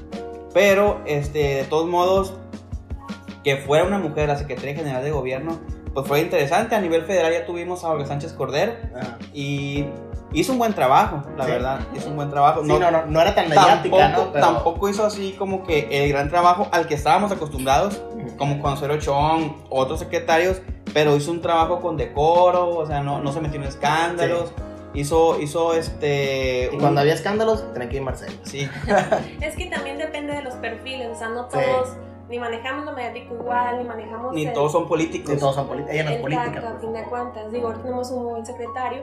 Pero, 0.55 1.03
este, 1.05 1.57
de 1.57 1.65
todos 1.65 1.87
modos, 1.87 2.35
que 3.45 3.59
fuera 3.59 3.85
una 3.85 3.99
mujer 3.99 4.29
la 4.29 4.37
Secretaría 4.37 4.75
General 4.75 5.05
de 5.05 5.11
Gobierno, 5.11 5.61
pues 5.97 6.07
fue 6.07 6.21
interesante. 6.21 6.75
A 6.75 6.81
nivel 6.81 7.03
federal 7.05 7.33
ya 7.33 7.47
tuvimos 7.47 7.83
a 7.85 7.89
Olga 7.89 8.05
Sánchez 8.05 8.35
Cordero 8.35 8.75
Ajá. 8.95 9.17
y 9.33 9.87
hizo 10.35 10.53
un 10.53 10.59
buen 10.59 10.75
trabajo, 10.75 11.23
la 11.39 11.45
Sí. 11.47 11.51
verdad. 11.53 11.81
Hizo 11.97 12.11
un 12.11 12.17
buen 12.17 12.29
trabajo. 12.29 12.61
Sí, 12.63 12.69
no, 12.69 12.79
no, 12.91 13.07
no 13.07 13.21
era 13.23 13.35
tan 13.35 13.49
mediática, 13.49 13.97
tampoco, 13.97 14.27
¿no? 14.27 14.33
Pero- 14.33 14.45
tampoco 14.47 14.89
hizo 14.91 15.07
así 15.07 15.33
como 15.39 15.65
que 15.65 15.89
el 16.05 16.11
gran 16.13 16.29
trabajo 16.29 16.69
al 16.71 16.87
que 16.87 16.93
estábamos 16.95 17.33
acostumbrados 17.33 18.03
como 18.37 18.61
Consuelo 18.61 18.99
Chong, 18.99 19.53
otros 19.71 20.01
secretarios, 20.01 20.61
pero 20.93 21.17
hizo 21.17 21.31
un 21.31 21.41
trabajo 21.41 21.81
con 21.81 21.97
decoro, 21.97 22.77
o 22.77 22.87
sea, 22.87 23.01
no, 23.01 23.21
no 23.21 23.33
se 23.33 23.41
metió 23.41 23.59
en 23.59 23.67
escándalos, 23.67 24.53
hizo, 24.93 25.41
hizo 25.41 25.73
este... 25.75 26.69
Y 26.71 26.75
un- 26.75 26.81
cuando 26.81 27.01
había 27.01 27.15
escándalos, 27.15 27.73
tenía 27.73 27.89
que 27.89 27.97
ir 27.97 28.03
Marcelo. 28.03 28.33
Sí, 28.43 28.69
Es 29.41 29.57
que 29.57 29.67
también 29.67 29.97
depende 29.97 30.35
de 30.35 30.43
los 30.43 30.55
perfiles, 30.57 31.09
o 31.11 31.15
sea, 31.19 31.29
no 31.31 31.45
Sí. 31.51 31.57
todos, 31.59 31.97
ni 32.29 32.39
manejamos 32.39 32.85
lo 32.85 32.93
mediático 32.93 33.35
igual, 33.35 33.79
ni 33.79 33.85
manejamos. 33.85 34.33
ni 34.35 34.47
el- 34.47 34.53
todos 34.53 34.73
son 34.73 34.89
políticos. 34.89 35.31
Sí, 35.35 35.39
todos 35.41 35.55
son 35.55 35.67
políticos. 35.69 35.95
Ella 35.95 36.05
no 36.05 36.11
es 36.11 36.17
Exacto, 36.17 36.37
política. 36.41 36.67
a 36.67 36.71
pues. 36.73 36.81
fin 36.83 36.93
de 36.93 37.05
cuentas. 37.05 37.53
Digo, 37.53 37.67
ahora 37.69 37.79
tenemos 37.83 38.11
un 38.11 38.25
buen 38.25 38.47
secretario 38.47 39.03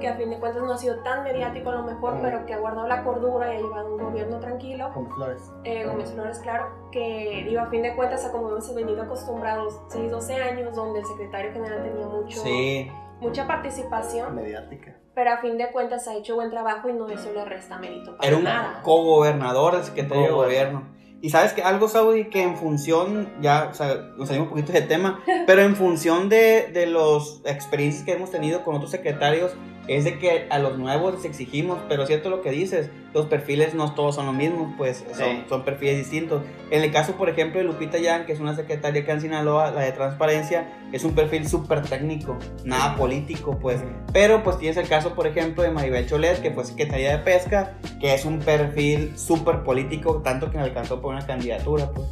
que 0.00 0.06
a 0.08 0.14
fin 0.14 0.30
de 0.30 0.38
cuentas 0.38 0.62
no 0.62 0.72
ha 0.72 0.78
sido 0.78 0.96
tan 1.02 1.24
mediático 1.24 1.70
a 1.70 1.74
lo 1.74 1.82
mejor, 1.82 2.14
Mm. 2.14 2.22
pero 2.22 2.46
que 2.46 2.54
ha 2.54 2.58
guardado 2.58 2.86
la 2.86 3.02
cordura 3.02 3.52
y 3.52 3.56
ha 3.56 3.60
llevado 3.60 3.96
un 3.96 4.02
gobierno 4.02 4.38
tranquilo. 4.38 4.90
Con 4.94 5.10
flores. 5.10 5.52
Eh, 5.64 5.84
Gómez 5.84 6.12
Flores, 6.12 6.38
claro, 6.38 6.66
que 6.92 7.44
digo, 7.48 7.60
a 7.60 7.66
fin 7.66 7.82
de 7.82 7.94
cuentas, 7.96 8.24
a 8.24 8.30
como 8.32 8.48
hemos 8.50 8.72
venido 8.74 9.02
acostumbrados, 9.02 9.80
6, 9.88 10.10
12 10.10 10.34
años, 10.36 10.74
donde 10.76 11.00
el 11.00 11.04
secretario 11.06 11.52
general 11.52 11.82
tenía 11.82 12.06
mucho, 12.06 12.40
Sí, 12.42 12.90
mucha 13.20 13.46
participación, 13.48 14.34
Mediática. 14.36 14.96
pero 15.14 15.32
a 15.32 15.38
fin 15.38 15.58
de 15.58 15.70
cuentas 15.72 16.06
ha 16.06 16.14
hecho 16.14 16.36
buen 16.36 16.50
trabajo 16.50 16.88
y 16.88 16.92
no 16.92 17.08
eso 17.08 17.32
le 17.32 17.44
resta 17.44 17.76
mérito 17.78 18.16
para 18.16 18.28
era 18.28 18.36
un 18.38 18.44
nada. 18.44 18.80
cogobernador 18.82 19.82
secretario 19.82 20.24
de 20.26 20.30
gobierno. 20.32 20.82
Y 21.22 21.30
sabes 21.30 21.52
que 21.52 21.62
algo, 21.62 21.88
Saudi, 21.88 22.24
que 22.24 22.42
en 22.42 22.56
función, 22.56 23.32
ya, 23.40 23.68
o 23.70 23.74
sea, 23.74 24.10
nos 24.16 24.26
salimos 24.26 24.48
un 24.48 24.54
poquito 24.56 24.72
de 24.72 24.82
tema, 24.82 25.22
pero 25.46 25.62
en 25.62 25.76
función 25.76 26.28
de, 26.28 26.68
de 26.72 26.86
las 26.86 27.40
experiencias 27.44 28.04
que 28.04 28.12
hemos 28.12 28.32
tenido 28.32 28.64
con 28.64 28.74
otros 28.74 28.90
secretarios, 28.90 29.52
es 29.88 30.04
de 30.04 30.18
que 30.18 30.46
a 30.50 30.58
los 30.58 30.78
nuevos 30.78 31.14
les 31.14 31.24
exigimos, 31.24 31.78
pero 31.88 32.02
es 32.02 32.08
cierto 32.08 32.30
lo 32.30 32.40
que 32.42 32.50
dices, 32.50 32.90
los 33.14 33.26
perfiles 33.26 33.74
no 33.74 33.94
todos 33.94 34.14
son 34.14 34.26
los 34.26 34.34
mismos, 34.34 34.72
pues 34.78 35.04
son, 35.14 35.16
Sí. 35.18 35.44
son 35.48 35.64
perfiles 35.64 35.98
distintos. 35.98 36.42
En 36.70 36.82
el 36.82 36.90
caso, 36.92 37.14
por 37.14 37.28
ejemplo, 37.28 37.58
de 37.58 37.64
Lupita 37.66 37.98
Yang, 37.98 38.24
que 38.26 38.32
es 38.32 38.40
una 38.40 38.54
secretaria 38.56 39.02
acá 39.02 39.12
en 39.12 39.20
Sinaloa, 39.20 39.70
la 39.70 39.82
de 39.82 39.92
transparencia, 39.92 40.68
es 40.92 41.04
un 41.04 41.14
perfil 41.14 41.46
súper 41.48 41.82
técnico, 41.82 42.38
nada 42.64 42.96
político, 42.96 43.58
pues. 43.58 43.80
Pero 44.12 44.42
pues 44.42 44.58
tienes 44.58 44.76
el 44.78 44.88
caso, 44.88 45.14
por 45.14 45.26
ejemplo, 45.26 45.62
de 45.62 45.70
Maribel 45.70 46.06
Cholet, 46.08 46.40
que 46.40 46.50
fue 46.52 46.64
secretaria 46.64 47.12
de 47.12 47.18
pesca, 47.18 47.74
que 48.00 48.14
es 48.14 48.24
un 48.24 48.38
perfil 48.38 49.18
súper 49.18 49.62
político, 49.62 50.22
tanto 50.22 50.50
que 50.50 50.58
alcanzó 50.58 51.00
por 51.02 51.12
una 51.14 51.26
candidatura, 51.26 51.90
pues. 51.92 52.08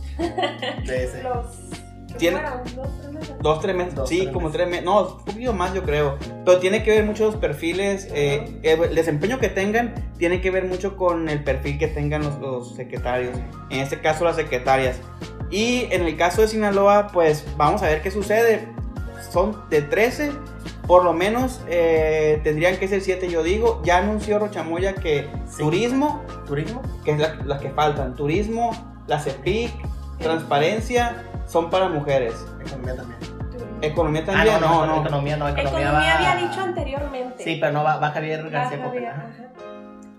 De 0.87 1.05
ese. 1.05 1.23
Los. 1.23 1.47
¿Qué 2.13 2.19
Tiene- 2.19 2.41
fueron? 2.41 2.61
Dos, 2.77 2.89
tres 3.01 3.13
meses. 3.13 3.35
Dos, 3.41 3.61
tres 3.61 3.77
meses, 3.77 3.95
Dos, 3.95 4.09
sí, 4.09 4.21
tres 4.21 4.33
como 4.33 4.47
meses. 4.47 4.57
tres 4.59 4.69
meses, 4.71 4.85
no, 4.85 5.01
un 5.17 5.25
poquito 5.25 5.53
más 5.53 5.75
yo 5.75 5.83
creo, 5.83 6.17
pero 6.45 6.59
tiene 6.59 6.83
que 6.83 6.91
ver 6.91 7.05
mucho 7.05 7.27
los 7.27 7.37
perfiles, 7.37 8.09
eh, 8.13 8.59
el 8.63 8.95
desempeño 8.95 9.39
que 9.39 9.49
tengan 9.49 9.95
tiene 10.19 10.41
que 10.41 10.51
ver 10.51 10.65
mucho 10.65 10.97
con 10.97 11.29
el 11.29 11.43
perfil 11.45 11.79
que 11.79 11.89
tengan 11.89 12.23
los, 12.23 12.39
los 12.39 12.75
secretarios, 12.75 13.37
en 13.71 13.81
este 13.81 14.01
caso 14.01 14.25
las 14.25 14.37
secretarias. 14.37 14.97
Y 15.51 15.87
en 15.91 16.03
el 16.03 16.17
caso 16.17 16.43
de 16.43 16.49
Sinaloa, 16.49 17.09
pues 17.13 17.45
vamos 17.57 17.83
a 17.83 17.87
ver 17.87 18.03
qué 18.03 18.11
sucede, 18.11 18.69
son 19.33 19.57
de 19.71 19.83
13, 19.83 20.33
por 20.87 21.05
lo 21.05 21.13
menos 21.13 21.61
eh, 21.69 22.41
tendrían 22.45 22.77
que 22.79 22.89
ser 22.89 23.01
7 23.01 23.29
yo 23.29 23.43
digo, 23.43 23.81
ya 23.85 23.99
anunció 23.99 24.39
Rochamoya 24.39 24.95
que 24.95 25.29
Sí. 25.49 25.59
turismo, 25.59 26.25
¿Turismo? 26.47 26.83
que 27.05 27.13
es 27.13 27.19
la- 27.19 27.35
las 27.45 27.61
que 27.61 27.71
faltan, 27.71 28.15
turismo, 28.17 28.71
la 29.07 29.19
CEPIC, 29.21 29.73
transparencia, 30.19 31.25
son 31.51 31.69
para 31.71 31.89
mujeres. 31.89 32.35
Economía 32.65 32.97
también. 32.97 33.21
Economía 33.83 34.23
Ah, 34.23 34.27
también, 34.33 34.61
no, 34.61 34.87
no. 34.87 35.01
Economía 35.01 35.37
no, 35.37 35.49
economía, 35.49 35.63
Economía 35.89 35.93
va... 35.93 36.31
había 36.31 36.49
dicho 36.49 36.61
anteriormente. 36.63 37.43
Sí, 37.45 37.57
pero 37.61 37.73
no 37.73 37.83
va, 37.83 37.97
va 37.99 38.11
Javier 38.11 38.41
Ah, 38.47 38.49
García 38.51 38.79
Javier, 38.79 38.85
Coppel. 38.85 39.07
ajá. 39.07 39.27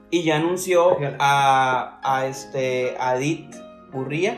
Y 0.10 0.24
ya 0.24 0.36
anunció 0.38 0.98
a, 1.20 2.00
a 2.04 2.26
este 2.26 2.98
a 3.00 3.16
Edith 3.16 3.56
Urría, 3.94 4.38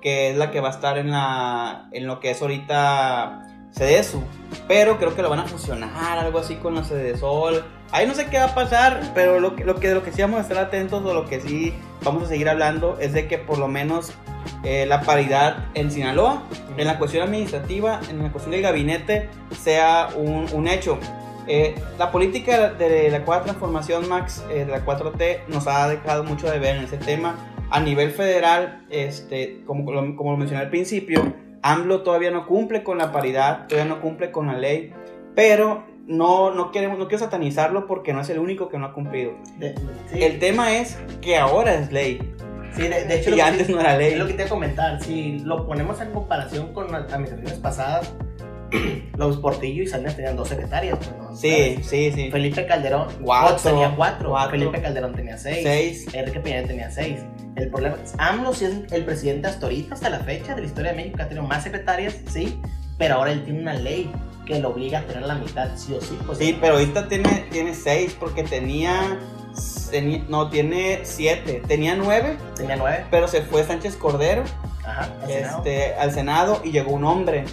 que 0.00 0.30
es 0.30 0.36
la 0.36 0.50
que 0.52 0.60
va 0.60 0.68
a 0.68 0.72
estar 0.72 0.98
en 0.98 1.10
la 1.10 1.88
en 1.92 2.06
lo 2.06 2.20
que 2.20 2.30
es 2.30 2.40
ahorita 2.40 3.42
Cedesu. 3.72 4.22
Pero 4.68 4.98
creo 4.98 5.14
que 5.16 5.22
lo 5.22 5.30
van 5.30 5.40
a 5.40 5.44
fusionar, 5.46 6.18
algo 6.18 6.38
así 6.38 6.56
con 6.56 6.74
la 6.76 6.84
Cedesol. 6.84 7.64
Ahí 7.92 8.06
no 8.06 8.14
sé 8.14 8.26
qué 8.26 8.38
va 8.38 8.44
a 8.44 8.54
pasar, 8.54 9.00
pero 9.14 9.40
lo 9.40 9.56
que, 9.56 9.64
lo 9.64 9.76
que, 9.80 9.88
de 9.88 9.94
lo 9.96 10.04
que 10.04 10.12
sí 10.12 10.22
vamos 10.22 10.38
a 10.38 10.42
estar 10.42 10.58
atentos 10.58 11.04
o 11.04 11.12
lo 11.14 11.24
que 11.26 11.40
sí 11.40 11.74
vamos 12.04 12.24
a 12.24 12.26
seguir 12.26 12.48
hablando 12.48 12.96
es 13.00 13.12
de 13.12 13.26
que 13.26 13.36
por 13.38 13.58
lo 13.58 13.66
menos 13.66 14.12
eh, 14.64 14.86
la 14.86 15.02
paridad 15.02 15.68
en 15.74 15.90
Sinaloa, 15.90 16.42
en 16.76 16.86
la 16.86 16.98
cuestión 16.98 17.26
administrativa, 17.26 18.00
en 18.10 18.22
la 18.22 18.30
cuestión 18.30 18.52
del 18.52 18.62
gabinete, 18.62 19.28
sea 19.62 20.08
un, 20.16 20.46
un 20.52 20.68
hecho. 20.68 20.98
Eh, 21.46 21.74
la 21.98 22.12
política 22.12 22.70
de 22.70 23.10
la 23.10 23.24
cuarta 23.24 23.46
transformación, 23.46 24.08
Max, 24.08 24.44
eh, 24.50 24.64
de 24.64 24.66
la 24.66 24.84
4T, 24.84 25.48
nos 25.48 25.66
ha 25.66 25.88
dejado 25.88 26.22
mucho 26.22 26.50
de 26.50 26.58
ver 26.58 26.76
en 26.76 26.84
ese 26.84 26.96
tema. 26.96 27.36
A 27.70 27.80
nivel 27.80 28.10
federal, 28.10 28.84
este, 28.90 29.62
como, 29.64 29.84
como 30.16 30.30
lo 30.32 30.36
mencioné 30.36 30.62
al 30.62 30.70
principio, 30.70 31.34
AMLO 31.62 32.02
todavía 32.02 32.30
no 32.30 32.46
cumple 32.46 32.82
con 32.82 32.98
la 32.98 33.12
paridad, 33.12 33.66
todavía 33.66 33.92
no 33.92 34.00
cumple 34.00 34.30
con 34.30 34.46
la 34.46 34.58
ley, 34.58 34.92
pero 35.34 35.84
no, 36.06 36.52
no, 36.52 36.72
queremos, 36.72 36.98
no 36.98 37.06
quiero 37.08 37.24
satanizarlo 37.24 37.86
porque 37.86 38.12
no 38.12 38.20
es 38.20 38.30
el 38.30 38.38
único 38.38 38.68
que 38.68 38.78
no 38.78 38.86
ha 38.86 38.92
cumplido. 38.92 39.32
Sí, 39.60 40.22
El 40.22 40.38
tema 40.38 40.76
es 40.76 40.98
que 41.20 41.36
ahora 41.36 41.74
es 41.74 41.92
ley 41.92 42.20
sí, 42.76 42.82
de, 42.88 43.04
de 43.04 43.16
hecho, 43.20 43.28
y 43.28 43.32
lo 43.32 43.36
que- 43.36 43.42
antes 43.42 43.68
no 43.68 43.80
era 43.80 43.96
ley. 43.96 44.12
Es 44.12 44.18
lo 44.18 44.26
que 44.26 44.32
te 44.34 44.42
iba 44.42 44.46
a 44.46 44.50
comentar, 44.50 45.02
si 45.02 45.38
lo 45.40 45.66
ponemos 45.66 46.00
en 46.00 46.10
comparación 46.12 46.72
con 46.72 46.90
las 46.92 47.12
administraciones 47.12 47.58
pasadas, 47.58 48.12
los 49.16 49.36
Portillo 49.38 49.82
y 49.82 49.86
Salinas 49.86 50.14
tenían 50.16 50.36
dos 50.36 50.48
secretarias. 50.48 50.96
pues, 50.98 51.10
¿no? 51.18 51.36
Sí, 51.36 51.78
sí, 51.82 52.12
sí. 52.14 52.30
Felipe 52.30 52.66
Calderón 52.66 53.08
Cuatro. 53.22 53.50
Fox 53.50 53.62
tenía 53.64 53.94
cuatro, 53.96 54.30
Cuatro. 54.30 54.50
Felipe 54.52 54.80
Calderón 54.80 55.14
tenía 55.14 55.36
seis, 55.38 55.60
Seis. 55.62 56.06
Enrique 56.14 56.40
Peña 56.40 56.62
tenía 56.66 56.90
seis. 56.90 57.20
El 57.56 57.68
problema 57.70 57.96
es, 58.02 58.14
AMLO 58.18 58.54
sí 58.54 58.66
es 58.66 58.92
el 58.92 59.04
presidente 59.04 59.48
hasta 59.48 59.66
ahorita, 59.66 59.94
hasta 59.94 60.08
la 60.08 60.20
fecha 60.20 60.54
de 60.54 60.60
la 60.62 60.66
historia 60.68 60.90
de 60.92 60.96
México, 60.96 61.16
que 61.16 61.22
ha 61.24 61.28
tenido 61.28 61.46
más 61.46 61.64
secretarias, 61.64 62.16
sí, 62.28 62.60
pero 62.96 63.16
ahora 63.16 63.32
él 63.32 63.42
tiene 63.44 63.60
una 63.60 63.74
ley 63.74 64.10
que 64.50 64.58
lo 64.60 64.70
obliga 64.70 65.00
a 65.00 65.02
tener 65.02 65.22
la 65.24 65.34
mitad, 65.34 65.68
sí 65.76 65.94
o 65.94 66.00
sí. 66.00 66.18
Pues, 66.26 66.38
Sí, 66.38 66.56
pero 66.60 66.74
ahorita 66.74 67.08
tiene, 67.08 67.46
tiene 67.50 67.74
seis 67.74 68.16
porque 68.18 68.42
tenía, 68.42 69.18
tenía- 69.90 70.24
no, 70.28 70.48
tiene 70.50 71.00
siete. 71.04 71.62
Tenía 71.66 71.94
nueve, 71.96 72.36
Tenía 72.56 72.76
nueve, 72.76 73.04
pero 73.10 73.28
se 73.28 73.42
fue 73.42 73.64
Sánchez 73.64 73.96
Cordero 73.96 74.44
ajá, 74.84 75.08
al 75.22 75.28
Senado. 75.28 75.56
este, 75.58 75.94
al 75.94 76.12
Senado 76.12 76.60
y 76.64 76.70
llegó 76.72 76.92
un 76.92 77.04
hombre. 77.04 77.44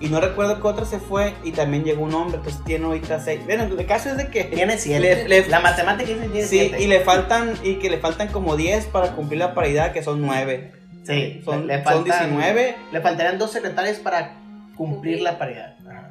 Y 0.00 0.08
no 0.08 0.20
recuerdo 0.20 0.60
qué 0.60 0.66
otra 0.66 0.84
se 0.84 0.98
fue 0.98 1.32
y 1.44 1.52
también 1.52 1.84
llegó 1.84 2.02
un 2.02 2.12
hombre, 2.12 2.38
entonces 2.38 2.60
tiene 2.64 2.86
ahorita 2.86 3.20
seis. 3.20 3.40
Bueno, 3.44 3.62
el 3.62 3.86
caso 3.86 4.08
es 4.10 4.16
de 4.16 4.26
que... 4.28 4.42
Tiene 4.44 4.76
siete. 4.76 5.00
Le- 5.00 5.28
le- 5.42 5.46
la 5.48 5.60
matemática 5.60 6.10
dice 6.10 6.28
tiene 6.28 6.42
Sí, 6.48 6.58
siete. 6.58 6.82
y 6.82 6.88
le 6.88 7.00
faltan, 7.00 7.54
y 7.62 7.76
que 7.76 7.88
le 7.88 7.98
faltan 7.98 8.26
como 8.28 8.56
10 8.56 8.86
para 8.86 9.12
cumplir 9.14 9.38
la 9.38 9.54
paridad, 9.54 9.92
que 9.92 10.02
son 10.02 10.20
9. 10.20 10.72
Sí, 11.06 11.40
Son, 11.44 11.68
le, 11.68 11.76
le 11.78 11.84
son 11.84 12.04
faltan- 12.04 12.04
19. 12.04 12.74
Le 12.90 13.00
faltarían 13.00 13.38
dos 13.38 13.52
secretarias 13.52 13.98
para 13.98 14.34
cumplir 14.76 15.20
la 15.20 15.38
paridad. 15.38 15.76
Ajá. 15.88 16.10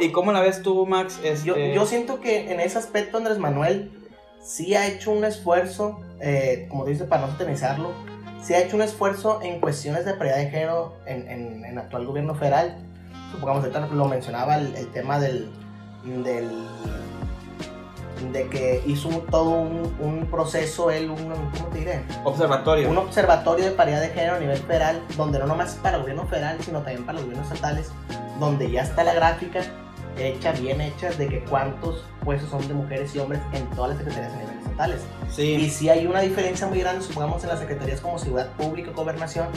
¿Y 0.00 0.12
cómo 0.12 0.32
la 0.32 0.40
ves 0.40 0.62
tú, 0.62 0.86
Max? 0.86 1.20
Yo, 1.44 1.54
Este, 1.54 1.74
yo 1.74 1.86
siento 1.86 2.20
que 2.20 2.52
en 2.52 2.60
ese 2.60 2.78
aspecto 2.78 3.18
Andrés 3.18 3.38
Manuel 3.38 3.92
sí 4.42 4.74
ha 4.74 4.86
hecho 4.86 5.10
un 5.10 5.24
esfuerzo, 5.24 6.00
eh, 6.20 6.66
como 6.68 6.84
tú 6.84 6.90
dices, 6.90 7.06
para 7.06 7.22
no 7.26 7.32
satanizarlo, 7.32 7.90
sí 8.42 8.54
ha 8.54 8.60
hecho 8.60 8.76
un 8.76 8.82
esfuerzo 8.82 9.40
en 9.42 9.60
cuestiones 9.60 10.04
de 10.04 10.14
paridad 10.14 10.36
de 10.36 10.50
género 10.50 10.94
en, 11.06 11.28
en, 11.28 11.64
en 11.64 11.78
actual 11.78 12.06
gobierno 12.06 12.34
federal. 12.34 12.78
Supongamos, 13.32 13.62
ahorita 13.64 13.86
lo 13.88 14.04
mencionaba 14.06 14.56
el, 14.56 14.74
el 14.76 14.86
tema 14.92 15.20
del, 15.20 15.50
del 16.04 16.50
de 18.32 18.48
que 18.48 18.82
hizo 18.86 19.10
todo 19.30 19.50
un, 19.50 19.94
un 20.00 20.26
proceso, 20.26 20.90
él, 20.90 21.08
un, 21.10 21.28
¿cómo 21.56 21.68
te 21.72 21.78
diré? 21.78 22.02
Observatorio. 22.24 22.90
un 22.90 22.98
observatorio 22.98 23.66
de 23.66 23.70
paridad 23.72 24.00
de 24.00 24.08
género 24.08 24.34
a 24.34 24.40
nivel 24.40 24.58
federal, 24.58 25.00
donde 25.16 25.38
no 25.38 25.46
nomás 25.46 25.74
para 25.76 25.96
el 25.96 26.02
gobierno 26.02 26.26
federal, 26.26 26.58
sino 26.60 26.78
también 26.80 27.04
para 27.06 27.18
los 27.18 27.26
gobiernos 27.26 27.52
estatales, 27.52 27.92
donde 28.38 28.70
ya 28.70 28.82
está 28.82 29.04
la 29.04 29.14
gráfica 29.14 29.60
hecha, 30.16 30.52
bien 30.52 30.80
hecha, 30.80 31.10
de 31.10 31.28
que 31.28 31.44
cuántos 31.44 32.04
puestos 32.24 32.50
son 32.50 32.66
de 32.66 32.74
mujeres 32.74 33.14
y 33.14 33.18
hombres 33.18 33.40
en 33.52 33.68
todas 33.70 33.90
las 33.90 33.98
secretarías 33.98 34.32
a 34.32 34.36
nivel 34.36 34.58
estatales. 34.58 35.00
Y 35.38 35.70
si 35.70 35.88
hay 35.88 36.06
una 36.06 36.20
diferencia 36.20 36.66
muy 36.66 36.80
grande, 36.80 37.04
supongamos 37.04 37.42
en 37.44 37.50
las 37.50 37.60
secretarías 37.60 38.00
como 38.00 38.18
Ciudad 38.18 38.50
Pública, 38.56 38.90
Gobernación, 38.92 39.48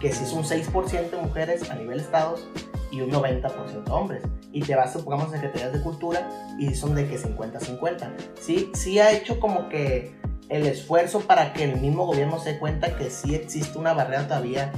que 0.00 0.12
si 0.12 0.24
es 0.24 0.32
un 0.32 0.44
6% 0.44 1.10
de 1.10 1.16
mujeres 1.16 1.70
a 1.70 1.74
nivel 1.74 2.00
estados 2.00 2.46
y 2.90 3.00
un 3.00 3.10
90% 3.10 3.88
hombres. 3.90 4.22
Y 4.52 4.62
te 4.62 4.74
vas, 4.74 4.92
supongamos, 4.92 5.28
a 5.28 5.36
secretarías 5.36 5.72
de 5.72 5.80
cultura 5.82 6.28
y 6.58 6.74
son 6.74 6.94
de 6.94 7.08
que 7.08 7.18
50-50. 7.18 8.10
Sí, 8.40 8.70
sí 8.74 8.98
ha 8.98 9.12
hecho 9.12 9.38
como 9.38 9.68
que 9.68 10.14
el 10.48 10.66
esfuerzo 10.66 11.20
para 11.20 11.52
que 11.52 11.64
el 11.64 11.80
mismo 11.80 12.06
gobierno 12.06 12.38
se 12.40 12.54
dé 12.54 12.58
cuenta 12.58 12.96
que 12.96 13.10
sí 13.10 13.34
existe 13.34 13.78
una 13.78 13.92
barrera 13.92 14.26
todavía 14.26 14.72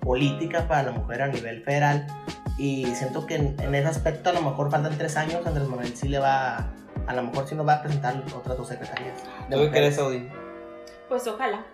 política 0.00 0.66
para 0.68 0.82
la 0.84 0.92
mujer 0.92 1.22
a 1.22 1.28
nivel 1.28 1.62
federal. 1.62 2.06
Y 2.58 2.86
siento 2.94 3.26
que 3.26 3.36
en, 3.36 3.56
en 3.60 3.74
ese 3.74 3.88
aspecto 3.88 4.30
a 4.30 4.32
lo 4.32 4.42
mejor 4.42 4.70
faltan 4.70 4.96
tres 4.98 5.16
años, 5.16 5.46
Andrés 5.46 5.66
Manuel 5.68 5.96
sí 5.96 6.08
le 6.08 6.18
va, 6.18 6.70
a 7.06 7.14
lo 7.14 7.22
mejor 7.22 7.48
sí 7.48 7.54
nos 7.54 7.66
va 7.66 7.74
a 7.74 7.82
presentar 7.82 8.22
otras 8.36 8.56
dos 8.56 8.68
secretarías. 8.68 9.16
de 9.48 9.56
¿tú 9.56 9.62
qué 9.62 9.70
crees, 9.70 9.98
Audi? 9.98 10.28
Pues 11.08 11.26
ojalá. 11.26 11.64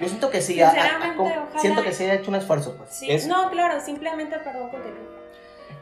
Yo 0.00 0.08
siento 0.08 0.30
que 0.30 0.40
sí, 0.42 0.60
a- 0.60 0.68
a- 0.70 0.72
a- 0.72 1.14
ojalá. 1.18 1.46
siento 1.60 1.82
que 1.82 1.92
sí 1.92 2.04
ha 2.04 2.14
hecho 2.14 2.30
un 2.30 2.36
esfuerzo, 2.36 2.76
pues. 2.76 2.90
Sí, 2.90 3.10
Es- 3.10 3.26
no, 3.26 3.50
claro, 3.50 3.80
simplemente, 3.80 4.38
perdón, 4.38 4.70
continúo. 4.70 5.18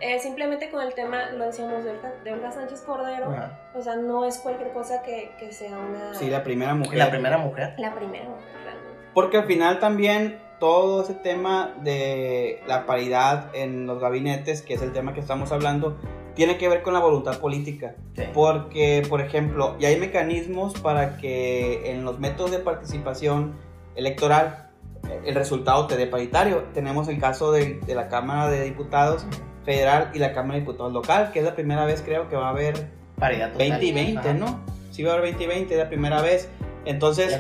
Eh, 0.00 0.18
simplemente 0.20 0.70
con 0.70 0.82
el 0.82 0.92
tema, 0.92 1.30
lo 1.30 1.46
decíamos 1.46 1.82
de 1.82 1.90
Olga, 1.92 2.12
de 2.22 2.32
Olga 2.32 2.52
Sánchez 2.52 2.82
Cordero, 2.82 3.30
Ajá. 3.30 3.58
o 3.75 3.80
sea, 3.80 3.96
no 3.96 4.26
es 4.26 4.36
cualquier 4.38 4.70
cosa 4.72 5.02
que, 5.02 5.32
que 5.38 5.52
sea 5.52 5.78
una... 5.78 6.12
Sí, 6.14 6.28
la 6.28 6.44
primera 6.44 6.75
mujer. 6.75 6.98
La 6.98 7.10
primera 7.10 7.38
mujer. 7.38 7.75
la 7.78 7.94
primera 7.94 8.25
mujer, 8.28 8.44
realmente. 8.62 9.08
Porque 9.14 9.38
al 9.38 9.46
final 9.46 9.80
también 9.80 10.38
todo 10.58 11.02
ese 11.02 11.14
tema 11.14 11.75
de 11.82 12.62
la 12.66 12.86
paridad 12.86 13.50
en 13.54 13.86
los 13.86 14.00
gabinetes, 14.00 14.62
que 14.62 14.75
es 14.75 14.82
el 14.82 14.92
tema 14.92 15.14
que 15.14 15.20
estamos 15.20 15.52
hablando, 15.52 15.96
tiene 16.34 16.58
que 16.58 16.68
ver 16.68 16.82
con 16.82 16.94
la 16.94 17.00
voluntad 17.00 17.38
política. 17.38 17.96
Porque, 18.34 19.04
por 19.08 19.20
ejemplo, 19.20 19.76
ya 19.78 19.88
hay 19.88 19.98
mecanismos 19.98 20.75
para 20.80 21.16
que 21.16 21.90
en 21.90 22.04
los 22.04 22.18
métodos 22.18 22.50
de 22.50 22.58
participación 22.58 23.54
electoral 23.94 24.70
eh, 25.08 25.20
el 25.25 25.34
resultado 25.34 25.86
te 25.86 25.96
dé 25.96 26.06
paritario. 26.06 26.64
Tenemos 26.75 27.08
el 27.08 27.18
caso 27.18 27.52
de, 27.52 27.80
de 27.86 27.94
la 27.94 28.08
Cámara 28.08 28.50
de 28.50 28.64
Diputados 28.64 29.26
federal 29.64 30.10
y 30.14 30.18
la 30.18 30.32
Cámara 30.32 30.54
de 30.54 30.60
Diputados 30.60 30.92
local, 30.92 31.32
que 31.32 31.40
es 31.40 31.44
la 31.44 31.54
primera 31.54 31.84
vez 31.84 32.02
creo 32.02 32.28
que 32.28 32.36
va 32.36 32.48
a 32.48 32.50
haber 32.50 32.88
Paridad 33.18 33.52
total. 33.52 33.70
20 33.70 33.86
y 33.86 33.92
20, 33.92 34.18
Ajá. 34.18 34.34
¿no? 34.34 34.60
Sí 34.90 35.02
va 35.02 35.12
a 35.12 35.14
haber 35.14 35.25
20 35.25 35.44
y 35.44 35.46
20, 35.46 35.75
es 35.75 35.80
la 35.80 35.88
primera 35.88 36.22
vez. 36.22 36.48
Entonces, 36.87 37.37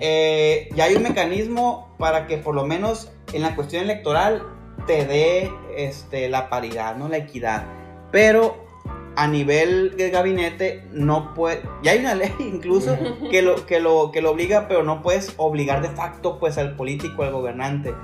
eh, 0.00 0.68
ya 0.74 0.84
hay 0.84 0.96
un 0.96 1.04
mecanismo 1.04 1.94
para 1.98 2.26
que 2.26 2.36
por 2.36 2.54
lo 2.54 2.66
menos 2.66 3.12
en 3.32 3.42
la 3.42 3.54
cuestión 3.54 3.84
electoral 3.84 4.42
te 4.86 5.04
dé 5.06 5.50
este, 5.76 6.28
la 6.28 6.50
paridad, 6.50 6.96
¿no? 6.96 7.08
La 7.08 7.18
equidad. 7.18 7.64
Pero 8.10 8.66
a 9.14 9.28
nivel 9.28 9.96
de 9.96 10.10
gabinete 10.10 10.84
no 10.90 11.32
puede, 11.34 11.62
ya 11.82 11.92
hay 11.92 12.00
una 12.00 12.14
ley 12.16 12.32
incluso 12.40 12.98
que 13.30 13.40
lo, 13.40 13.66
que 13.66 13.78
lo, 13.78 14.10
que 14.10 14.20
lo 14.20 14.32
obliga, 14.32 14.66
pero 14.66 14.82
no 14.82 15.00
puedes 15.00 15.32
obligar 15.36 15.80
de 15.80 15.88
facto 15.88 16.40
pues 16.40 16.58
al 16.58 16.74
político, 16.76 17.22
al 17.22 17.32
gobernante. 17.32 17.94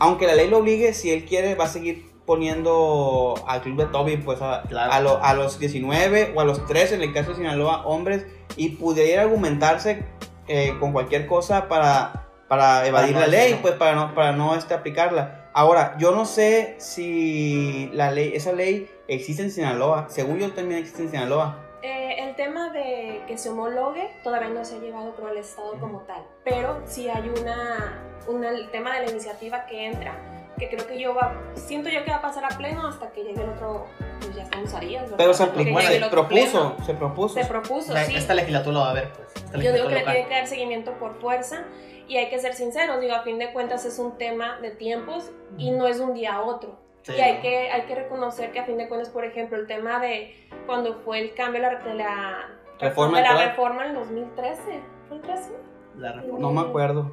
Aunque 0.00 0.26
la 0.26 0.34
ley 0.34 0.50
lo 0.50 0.58
obligue, 0.58 0.92
si 0.92 1.12
él 1.12 1.24
quiere 1.24 1.54
va 1.54 1.64
a 1.64 1.68
seguir 1.68 2.13
poniendo 2.26 3.34
al 3.46 3.60
club 3.62 3.78
de 3.78 3.86
Toby 3.86 4.16
pues 4.18 4.40
a, 4.42 4.62
Claro. 4.68 4.92
a, 4.92 5.00
lo- 5.00 5.22
a 5.24 5.34
los 5.34 5.58
19 5.58 6.32
o 6.34 6.40
a 6.40 6.44
los 6.44 6.64
13 6.66 6.96
en 6.96 7.02
el 7.02 7.12
caso 7.12 7.30
de 7.30 7.36
Sinaloa 7.36 7.86
hombres 7.86 8.26
y 8.56 8.70
pudiera 8.70 9.22
argumentarse 9.22 10.04
eh, 10.48 10.74
con 10.80 10.92
cualquier 10.92 11.26
cosa 11.26 11.68
para, 11.68 12.26
para 12.48 12.86
evadir 12.86 13.14
no 13.14 13.20
la 13.20 13.26
ley 13.26 13.40
hacerlo. 13.52 13.62
pues 13.62 13.74
para 13.74 13.94
no, 13.94 14.14
para 14.14 14.32
no 14.32 14.54
este, 14.54 14.74
aplicarla. 14.74 15.50
Ahora, 15.54 15.96
yo 15.98 16.10
no 16.12 16.24
sé 16.24 16.74
si 16.78 17.88
la 17.92 18.10
ley, 18.10 18.32
esa 18.34 18.52
ley 18.52 18.90
existe 19.08 19.42
en 19.42 19.50
Sinaloa. 19.52 20.06
Según 20.08 20.38
yo 20.38 20.50
también 20.52 20.80
existe 20.80 21.02
en 21.02 21.10
Sinaloa. 21.10 21.60
Eh, 21.82 22.16
el 22.26 22.34
tema 22.34 22.70
de 22.72 23.22
que 23.28 23.38
se 23.38 23.50
homologue 23.50 24.10
todavía 24.24 24.48
no 24.48 24.64
se 24.64 24.76
ha 24.76 24.78
llevado 24.80 25.14
por 25.14 25.30
el 25.30 25.36
Estado 25.38 25.78
como 25.78 26.00
tal, 26.00 26.24
pero 26.44 26.80
sí 26.86 27.08
hay 27.08 27.28
una, 27.40 28.02
una- 28.26 28.50
el 28.50 28.70
tema 28.70 28.94
de 28.96 29.04
la 29.06 29.10
iniciativa 29.12 29.66
que 29.66 29.86
entra, 29.86 30.33
que 30.58 30.68
creo 30.68 30.86
que 30.86 30.98
yo 30.98 31.14
va, 31.14 31.34
siento 31.54 31.88
yo 31.90 32.04
que 32.04 32.10
va 32.10 32.18
a 32.18 32.22
pasar 32.22 32.44
a 32.44 32.56
pleno 32.56 32.86
hasta 32.86 33.10
que 33.12 33.24
llegue 33.24 33.42
el 33.42 33.50
otro, 33.50 33.86
pues 34.20 34.34
ya 34.34 34.42
estamos 34.42 34.72
a 34.74 34.80
días, 34.80 35.02
¿verdad? 35.02 35.16
Pero 35.16 35.34
se 35.34 35.46
llegue 35.46 36.00
se 36.00 36.06
propuso, 36.10 36.28
pleno. 36.28 36.76
se 36.86 36.94
propuso. 36.94 37.34
Se 37.34 37.44
propuso, 37.46 37.92
La- 37.92 38.04
sí. 38.04 38.16
Esta 38.16 38.34
legislatura 38.34 38.74
lo 38.74 38.80
va 38.80 38.90
a 38.90 38.94
ver, 38.94 39.12
pues. 39.12 39.28
Esta 39.36 39.58
Yo 39.58 39.72
digo 39.72 39.88
que 39.88 39.94
le 39.94 40.02
tiene 40.02 40.26
que 40.26 40.34
dar 40.34 40.46
seguimiento 40.46 40.92
por 40.92 41.20
fuerza 41.20 41.64
y 42.08 42.16
hay 42.16 42.28
que 42.28 42.38
ser 42.38 42.54
sinceros, 42.54 43.00
digo, 43.00 43.14
a 43.14 43.22
fin 43.22 43.38
de 43.38 43.52
cuentas 43.52 43.84
es 43.84 43.98
un 43.98 44.16
tema 44.18 44.58
de 44.60 44.70
tiempos 44.70 45.30
y 45.58 45.70
no 45.70 45.86
es 45.86 45.98
de 45.98 46.04
un 46.04 46.14
día 46.14 46.34
a 46.34 46.42
otro. 46.42 46.76
Sí, 47.02 47.12
y 47.16 47.20
hay 47.20 47.34
¿no? 47.34 47.42
que, 47.42 47.70
hay 47.70 47.82
que 47.82 47.94
reconocer 47.94 48.50
que 48.52 48.60
a 48.60 48.64
fin 48.64 48.78
de 48.78 48.88
cuentas, 48.88 49.10
por 49.10 49.24
ejemplo, 49.24 49.58
el 49.58 49.66
tema 49.66 50.00
de 50.00 50.34
cuando 50.66 50.94
fue 51.04 51.20
el 51.20 51.34
cambio 51.34 51.60
de 51.60 51.68
la, 51.68 51.78
de 51.80 51.94
la 51.94 52.50
Reforma 52.80 53.18
de 53.18 53.24
la 53.24 53.46
reforma 53.50 53.84
en 53.84 53.90
el 53.90 53.96
2013, 53.96 54.62
¿fue 55.08 55.16
el 55.18 55.22
13? 55.22 55.52
La 55.98 56.12
reforma. 56.12 56.38
No 56.38 56.50
me 56.50 56.60
acuerdo. 56.62 57.12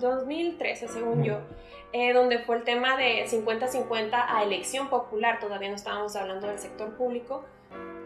2013, 0.00 0.88
según 0.88 1.22
yo, 1.22 1.38
eh, 1.92 2.12
donde 2.12 2.40
fue 2.40 2.56
el 2.56 2.64
tema 2.64 2.96
de 2.96 3.24
50-50 3.26 4.10
a 4.12 4.42
elección 4.42 4.88
popular, 4.88 5.38
todavía 5.40 5.68
no 5.68 5.76
estábamos 5.76 6.16
hablando 6.16 6.46
del 6.46 6.58
sector 6.58 6.96
público. 6.96 7.44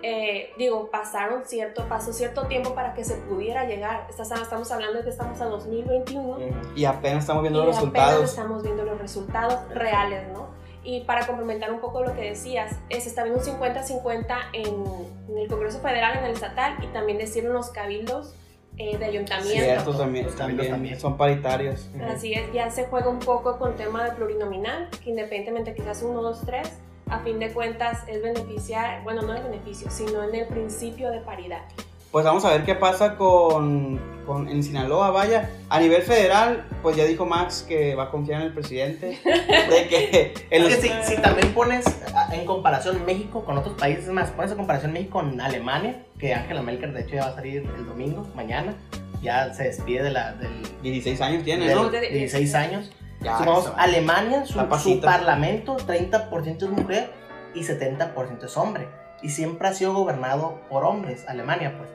Eh, 0.03 0.53
digo, 0.57 0.91
pasaron 0.91 1.45
cierto, 1.45 1.89
pasó 1.89 2.13
cierto 2.13 2.47
tiempo 2.47 2.75
para 2.75 2.95
que 2.95 3.05
se 3.05 3.17
pudiera 3.17 3.65
llegar. 3.65 4.07
Estamos 4.11 4.71
hablando 4.71 4.99
de 4.99 5.05
que 5.05 5.11
estamos 5.11 5.41
a 5.41 5.47
2021 5.47 6.29
Ujú. 6.29 6.45
Y 6.77 6.85
apenas 6.85 7.25
estamos 7.25 7.43
viendo 7.43 7.63
y 7.65 7.67
los 7.67 7.77
apenas 7.79 7.93
resultados. 7.93 8.31
estamos 8.31 8.63
viendo 8.63 8.85
los 8.85 8.99
resultados 8.99 9.69
reales, 9.75 10.29
¿no? 10.33 10.49
Y 10.85 11.01
para 11.01 11.27
complementar 11.27 11.73
un 11.73 11.81
poco 11.81 12.03
lo 12.05 12.15
que 12.15 12.23
decías, 12.23 12.77
eh, 12.89 13.01
se 13.01 13.09
está 13.09 13.25
viendo 13.25 13.41
un 13.43 13.47
50-50 13.47 14.37
en, 14.53 14.85
en 15.29 15.39
el 15.39 15.49
Congreso 15.49 15.81
Federal, 15.81 16.17
en 16.19 16.25
el 16.25 16.33
estatal 16.33 16.77
y 16.83 16.87
también 16.89 17.19
decir 17.19 17.45
en 17.45 17.53
los 17.53 17.71
cabildos 17.71 18.35
eh, 18.79 18.97
de 18.97 19.05
ayuntamiento. 19.05 19.65
Cierto, 19.65 19.97
también, 19.97 20.25
Los 20.27 20.35
cabildos 20.35 20.67
también, 20.67 20.71
también. 20.71 21.01
son 21.01 21.17
paritarios. 21.17 21.89
Así 22.09 22.33
es, 22.33 22.53
ya 22.53 22.71
se 22.71 22.85
juega 22.85 23.09
un 23.09 23.19
poco 23.19 23.59
con 23.59 23.77
tema 23.77 24.05
de 24.05 24.13
plurinominal, 24.13 24.89
que 25.03 25.11
independientemente 25.11 25.75
quizás 25.75 26.03
uno, 26.03 26.23
dos, 26.23 26.43
tres, 26.47 26.73
a 27.11 27.19
fin 27.21 27.39
de 27.39 27.53
cuentas 27.53 28.05
es 28.07 28.23
beneficiar, 28.23 29.03
bueno, 29.03 29.23
no 29.23 29.35
es 29.35 29.43
beneficio, 29.43 29.91
sino 29.91 30.23
en 30.23 30.35
el 30.35 30.47
principio 30.47 31.11
de 31.11 31.21
paridad. 31.21 31.63
Pues 32.11 32.25
vamos 32.25 32.45
a 32.45 32.51
ver 32.51 32.65
qué 32.65 32.75
pasa 32.75 33.17
con, 33.17 34.01
con 34.25 34.49
en 34.49 34.63
Sinaloa, 34.63 35.11
vaya. 35.11 35.51
A 35.69 35.79
nivel 35.79 36.03
federal, 36.03 36.65
pues 36.83 36.97
ya 36.97 37.05
dijo 37.05 37.27
Max 37.27 37.65
que 37.69 37.95
va 37.95 38.05
a 38.05 38.11
confiar 38.11 38.41
en 38.41 38.47
el 38.47 38.55
presidente. 38.55 39.19
De 39.25 39.89
que 39.89 40.35
en 40.51 40.63
los- 40.63 40.73
si, 40.73 40.89
si 41.05 41.21
también 41.21 41.53
pones 41.53 41.85
en 42.33 42.47
comparación 42.47 43.05
México 43.05 43.45
con 43.45 43.59
otros 43.59 43.75
países, 43.79 44.05
es 44.07 44.11
más, 44.13 44.31
pones 44.31 44.53
en 44.53 44.57
comparación 44.57 44.93
México 44.93 45.19
con 45.21 45.39
Alemania, 45.41 46.03
que 46.19 46.33
Angela 46.35 46.63
Merkel 46.63 46.95
de 46.95 47.03
hecho 47.03 47.17
ya 47.17 47.25
va 47.25 47.31
a 47.31 47.35
salir 47.35 47.69
el 47.77 47.87
domingo, 47.87 48.27
mañana, 48.35 48.75
ya 49.21 49.53
se 49.53 49.65
despide 49.65 50.03
de 50.05 50.11
la, 50.11 50.33
del, 50.33 50.63
16 50.83 51.21
años 51.21 51.45
tiene, 51.45 51.67
del 51.67 51.77
¿no? 51.77 51.91
de- 51.91 52.09
16 52.09 52.55
años. 52.55 52.91
Ya. 53.21 53.37
Alemania, 53.77 54.47
su, 54.47 54.55
su 54.79 55.01
parlamento, 55.01 55.77
30% 55.77 56.63
es 56.63 56.71
mujer 56.71 57.11
y 57.55 57.65
70% 57.65 58.45
es 58.45 58.57
hombre. 58.57 58.89
Y 59.21 59.31
siempre 59.31 59.67
ha 59.67 59.75
sido 59.75 59.93
gobernado 59.93 60.61
por 60.71 60.85
hombres, 60.85 61.25
Alemania, 61.27 61.75
pues, 61.77 61.91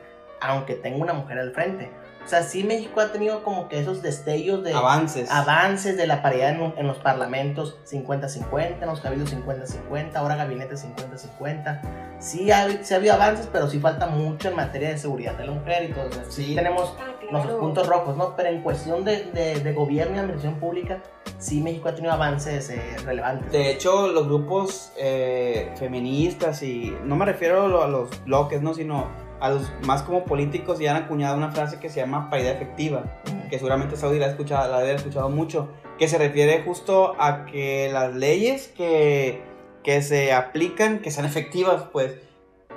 aunque 0.51 0.75
tenga 0.75 0.97
una 0.97 1.13
mujer 1.13 1.39
al 1.39 1.51
frente. 1.51 1.89
O 2.23 2.27
sea, 2.27 2.41
sí 2.41 2.63
México 2.63 3.01
ha 3.01 3.11
tenido 3.11 3.43
como 3.43 3.67
que 3.67 3.79
esos 3.79 4.01
destellos 4.01 4.63
de 4.63 4.71
avances. 4.73 5.29
avances 5.29 5.97
de 5.97 6.07
la 6.07 6.21
paridad 6.21 6.51
en, 6.51 6.73
en 6.77 6.87
los 6.87 6.97
parlamentos 6.99 7.77
50-50, 7.85 8.77
en 8.81 8.85
los 8.87 9.01
cabildos 9.01 9.33
50-50, 9.35 10.15
ahora 10.15 10.37
gabinete 10.37 10.75
50-50. 10.75 11.81
Sí 12.19 12.49
ha, 12.51 12.81
sí 12.83 12.93
ha 12.93 12.97
habido 12.97 13.15
avances, 13.15 13.49
pero 13.51 13.67
sí 13.69 13.77
falta 13.79 14.07
mucho 14.07 14.47
en 14.47 14.55
materia 14.55 14.89
de 14.89 14.97
seguridad 14.97 15.33
de 15.37 15.45
la 15.47 15.51
mujer 15.51 15.89
y 15.89 15.93
todo 15.93 16.07
eso. 16.07 16.21
Sí, 16.29 16.45
Sí. 16.45 16.55
tenemos 16.55 16.93
Ah, 16.97 17.11
claro. 17.19 17.31
nuestros 17.33 17.59
puntos 17.59 17.87
rojos, 17.87 18.15
¿no? 18.15 18.35
Pero 18.37 18.49
en 18.49 18.61
cuestión 18.61 19.03
de, 19.03 19.25
de- 19.25 19.59
de 19.59 19.73
gobierno 19.73 20.15
y 20.15 20.19
administración 20.19 20.59
pública, 20.61 21.01
sí 21.39 21.59
México 21.59 21.89
ha 21.89 21.95
tenido 21.95 22.13
avances 22.13 22.69
eh, 22.69 22.81
relevantes. 23.03 23.51
De 23.51 23.69
hecho, 23.71 24.07
los 24.07 24.27
grupos 24.27 24.93
eh, 24.97 25.73
feministas 25.75 26.63
y 26.63 26.95
no 27.03 27.17
me 27.17 27.25
refiero 27.25 27.83
a 27.83 27.87
los 27.89 28.23
bloques, 28.23 28.61
no, 28.61 28.73
sino 28.73 29.07
a 29.43 29.49
los 29.49 29.69
más 29.85 30.03
como 30.03 30.23
políticos 30.23 30.79
ya 30.79 30.95
han 30.95 31.03
acuñado 31.03 31.35
una 31.35 31.51
frase 31.51 31.77
que 31.77 31.89
se 31.89 31.99
llama 31.99 32.29
paridad 32.29 32.53
efectiva. 32.53 33.03
Que 33.49 33.57
seguramente 33.57 33.97
Saudi 33.97 34.17
la 34.17 34.27
ha 34.27 34.29
escuchado, 34.29 34.71
la 34.71 34.79
debe 34.79 34.95
escuchado 34.95 35.29
mucho, 35.29 35.67
que 35.99 36.07
se 36.07 36.17
refiere 36.17 36.63
justo 36.63 37.13
a 37.19 37.45
que 37.45 37.89
las 37.91 38.15
leyes 38.15 38.69
que, 38.69 39.41
que 39.83 40.01
se 40.01 40.31
aplican, 40.31 40.99
que 40.99 41.11
sean 41.11 41.25
efectivas, 41.25 41.83
pues, 41.91 42.15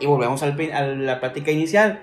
y 0.00 0.06
volvemos 0.06 0.42
al 0.42 0.60
a 0.72 0.82
la 0.82 1.20
práctica 1.20 1.52
inicial, 1.52 2.02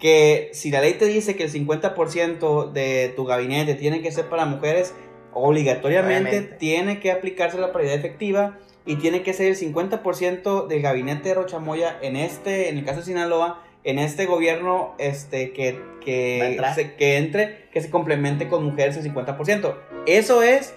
que 0.00 0.50
si 0.52 0.72
la 0.72 0.80
ley 0.80 0.94
te 0.94 1.04
dice 1.04 1.36
que 1.36 1.44
el 1.44 1.52
50% 1.52 2.72
de 2.72 3.12
tu 3.14 3.24
gabinete 3.24 3.76
tiene 3.76 4.02
que 4.02 4.10
ser 4.10 4.28
para 4.28 4.46
mujeres, 4.46 4.96
obligatoriamente 5.32 6.30
Obviamente. 6.30 6.56
tiene 6.56 6.98
que 6.98 7.12
aplicarse 7.12 7.56
la 7.56 7.72
paridad 7.72 7.94
efectiva 7.94 8.58
y 8.84 8.96
tiene 8.96 9.22
que 9.22 9.32
ser 9.32 9.46
el 9.46 9.56
50% 9.56 10.66
del 10.66 10.82
gabinete 10.82 11.28
de 11.28 11.34
Rochamoya 11.36 11.98
en 12.02 12.16
este, 12.16 12.68
en 12.68 12.78
el 12.78 12.84
caso 12.84 12.98
de 12.98 13.06
Sinaloa, 13.06 13.62
en 13.84 13.98
este 13.98 14.26
gobierno 14.26 14.94
este, 14.98 15.52
que, 15.52 15.80
que, 16.04 16.60
se, 16.74 16.94
que 16.94 17.16
entre, 17.16 17.68
que 17.72 17.80
se 17.80 17.90
complemente 17.90 18.48
con 18.48 18.64
mujeres 18.64 18.96
el 18.96 19.12
50%. 19.12 19.74
Eso 20.06 20.42
es 20.42 20.74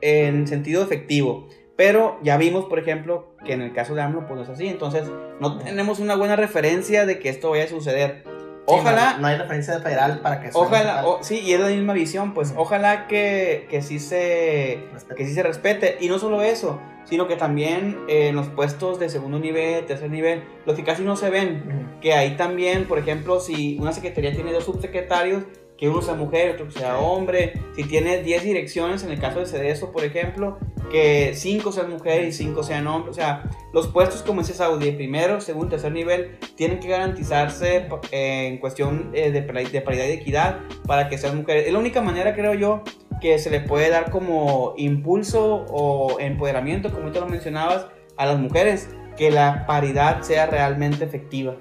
en 0.00 0.46
sentido 0.48 0.82
efectivo. 0.82 1.48
Pero 1.76 2.18
ya 2.22 2.36
vimos, 2.36 2.66
por 2.66 2.78
ejemplo, 2.78 3.34
que 3.44 3.54
en 3.54 3.62
el 3.62 3.72
caso 3.72 3.94
de 3.94 4.02
AMLO, 4.02 4.26
pues 4.26 4.36
no 4.36 4.42
es 4.42 4.48
así. 4.50 4.68
Entonces, 4.68 5.04
no 5.40 5.58
tenemos 5.58 5.98
una 5.98 6.14
buena 6.14 6.36
referencia 6.36 7.06
de 7.06 7.18
que 7.18 7.30
esto 7.30 7.50
vaya 7.50 7.64
a 7.64 7.68
suceder. 7.68 8.22
Sí, 8.68 8.76
Ojalá, 8.76 9.14
no, 9.14 9.20
no 9.20 9.26
hay 9.28 9.36
referencia 9.38 9.74
de 9.76 9.80
federal 9.82 10.20
para 10.20 10.40
que 10.40 10.50
ojalá, 10.52 11.04
o- 11.06 11.24
sí, 11.24 11.40
y 11.40 11.54
es 11.54 11.60
la 11.60 11.68
misma 11.68 11.92
visión, 11.94 12.34
pues 12.34 12.52
ojalá 12.56 13.08
que, 13.08 13.66
que 13.70 13.80
sí 13.82 13.98
se 13.98 14.84
que 15.16 15.26
sí 15.26 15.32
se 15.34 15.42
respete. 15.42 15.96
Y 16.00 16.08
no 16.08 16.18
solo 16.18 16.42
eso, 16.42 16.78
sino 17.10 17.26
que 17.26 17.36
también 17.36 17.98
eh, 18.08 18.28
en 18.28 18.36
los 18.36 18.46
puestos 18.48 18.98
de 19.00 19.10
segundo 19.10 19.38
nivel, 19.38 19.84
tercer 19.84 20.10
nivel, 20.10 20.44
los 20.64 20.76
que 20.76 20.84
casi 20.84 21.02
no 21.02 21.16
se 21.16 21.28
ven, 21.28 21.90
que 22.00 22.14
ahí 22.14 22.36
también, 22.36 22.86
por 22.86 22.98
ejemplo, 22.98 23.40
si 23.40 23.76
una 23.80 23.92
secretaría 23.92 24.32
tiene 24.32 24.52
dos 24.52 24.64
subsecretarios, 24.64 25.42
que 25.76 25.88
uno 25.88 26.02
sea 26.02 26.14
mujer, 26.14 26.50
otro 26.52 26.70
sea 26.70 26.98
hombre, 26.98 27.54
si 27.74 27.84
tiene 27.84 28.22
10 28.22 28.44
direcciones, 28.44 29.02
en 29.02 29.10
el 29.10 29.18
caso 29.18 29.40
de 29.40 29.46
CEDESO, 29.46 29.92
por 29.92 30.04
ejemplo, 30.04 30.58
que 30.92 31.32
5 31.34 31.72
sean 31.72 31.90
mujeres 31.90 32.38
y 32.38 32.44
5 32.44 32.62
sean 32.62 32.86
hombres, 32.86 33.16
o 33.16 33.18
sea, 33.18 33.50
los 33.72 33.88
puestos 33.88 34.22
como 34.22 34.42
dice 34.42 34.52
Saudi, 34.52 34.84
de 34.84 34.92
primero, 34.92 35.40
segundo, 35.40 35.70
tercer 35.70 35.92
nivel, 35.92 36.38
tienen 36.54 36.80
que 36.80 36.88
garantizarse 36.88 37.88
eh, 38.12 38.46
en 38.46 38.58
cuestión 38.58 39.10
eh, 39.14 39.32
de 39.32 39.42
paridad 39.42 40.04
y 40.04 40.08
de 40.08 40.14
equidad 40.14 40.58
para 40.86 41.08
que 41.08 41.16
sean 41.16 41.38
mujeres. 41.38 41.66
Es 41.66 41.72
la 41.72 41.78
única 41.78 42.02
manera, 42.02 42.34
creo 42.34 42.52
yo, 42.52 42.84
que 43.20 43.38
se 43.38 43.50
le 43.50 43.60
puede 43.60 43.90
dar 43.90 44.10
como 44.10 44.74
impulso 44.76 45.66
o 45.70 46.18
empoderamiento, 46.18 46.92
como 46.92 47.12
tú 47.12 47.20
lo 47.20 47.26
mencionabas, 47.26 47.86
a 48.16 48.26
las 48.26 48.38
mujeres, 48.38 48.88
que 49.16 49.30
la 49.30 49.66
paridad 49.66 50.22
sea 50.22 50.46
realmente 50.46 51.04
efectiva. 51.04 51.54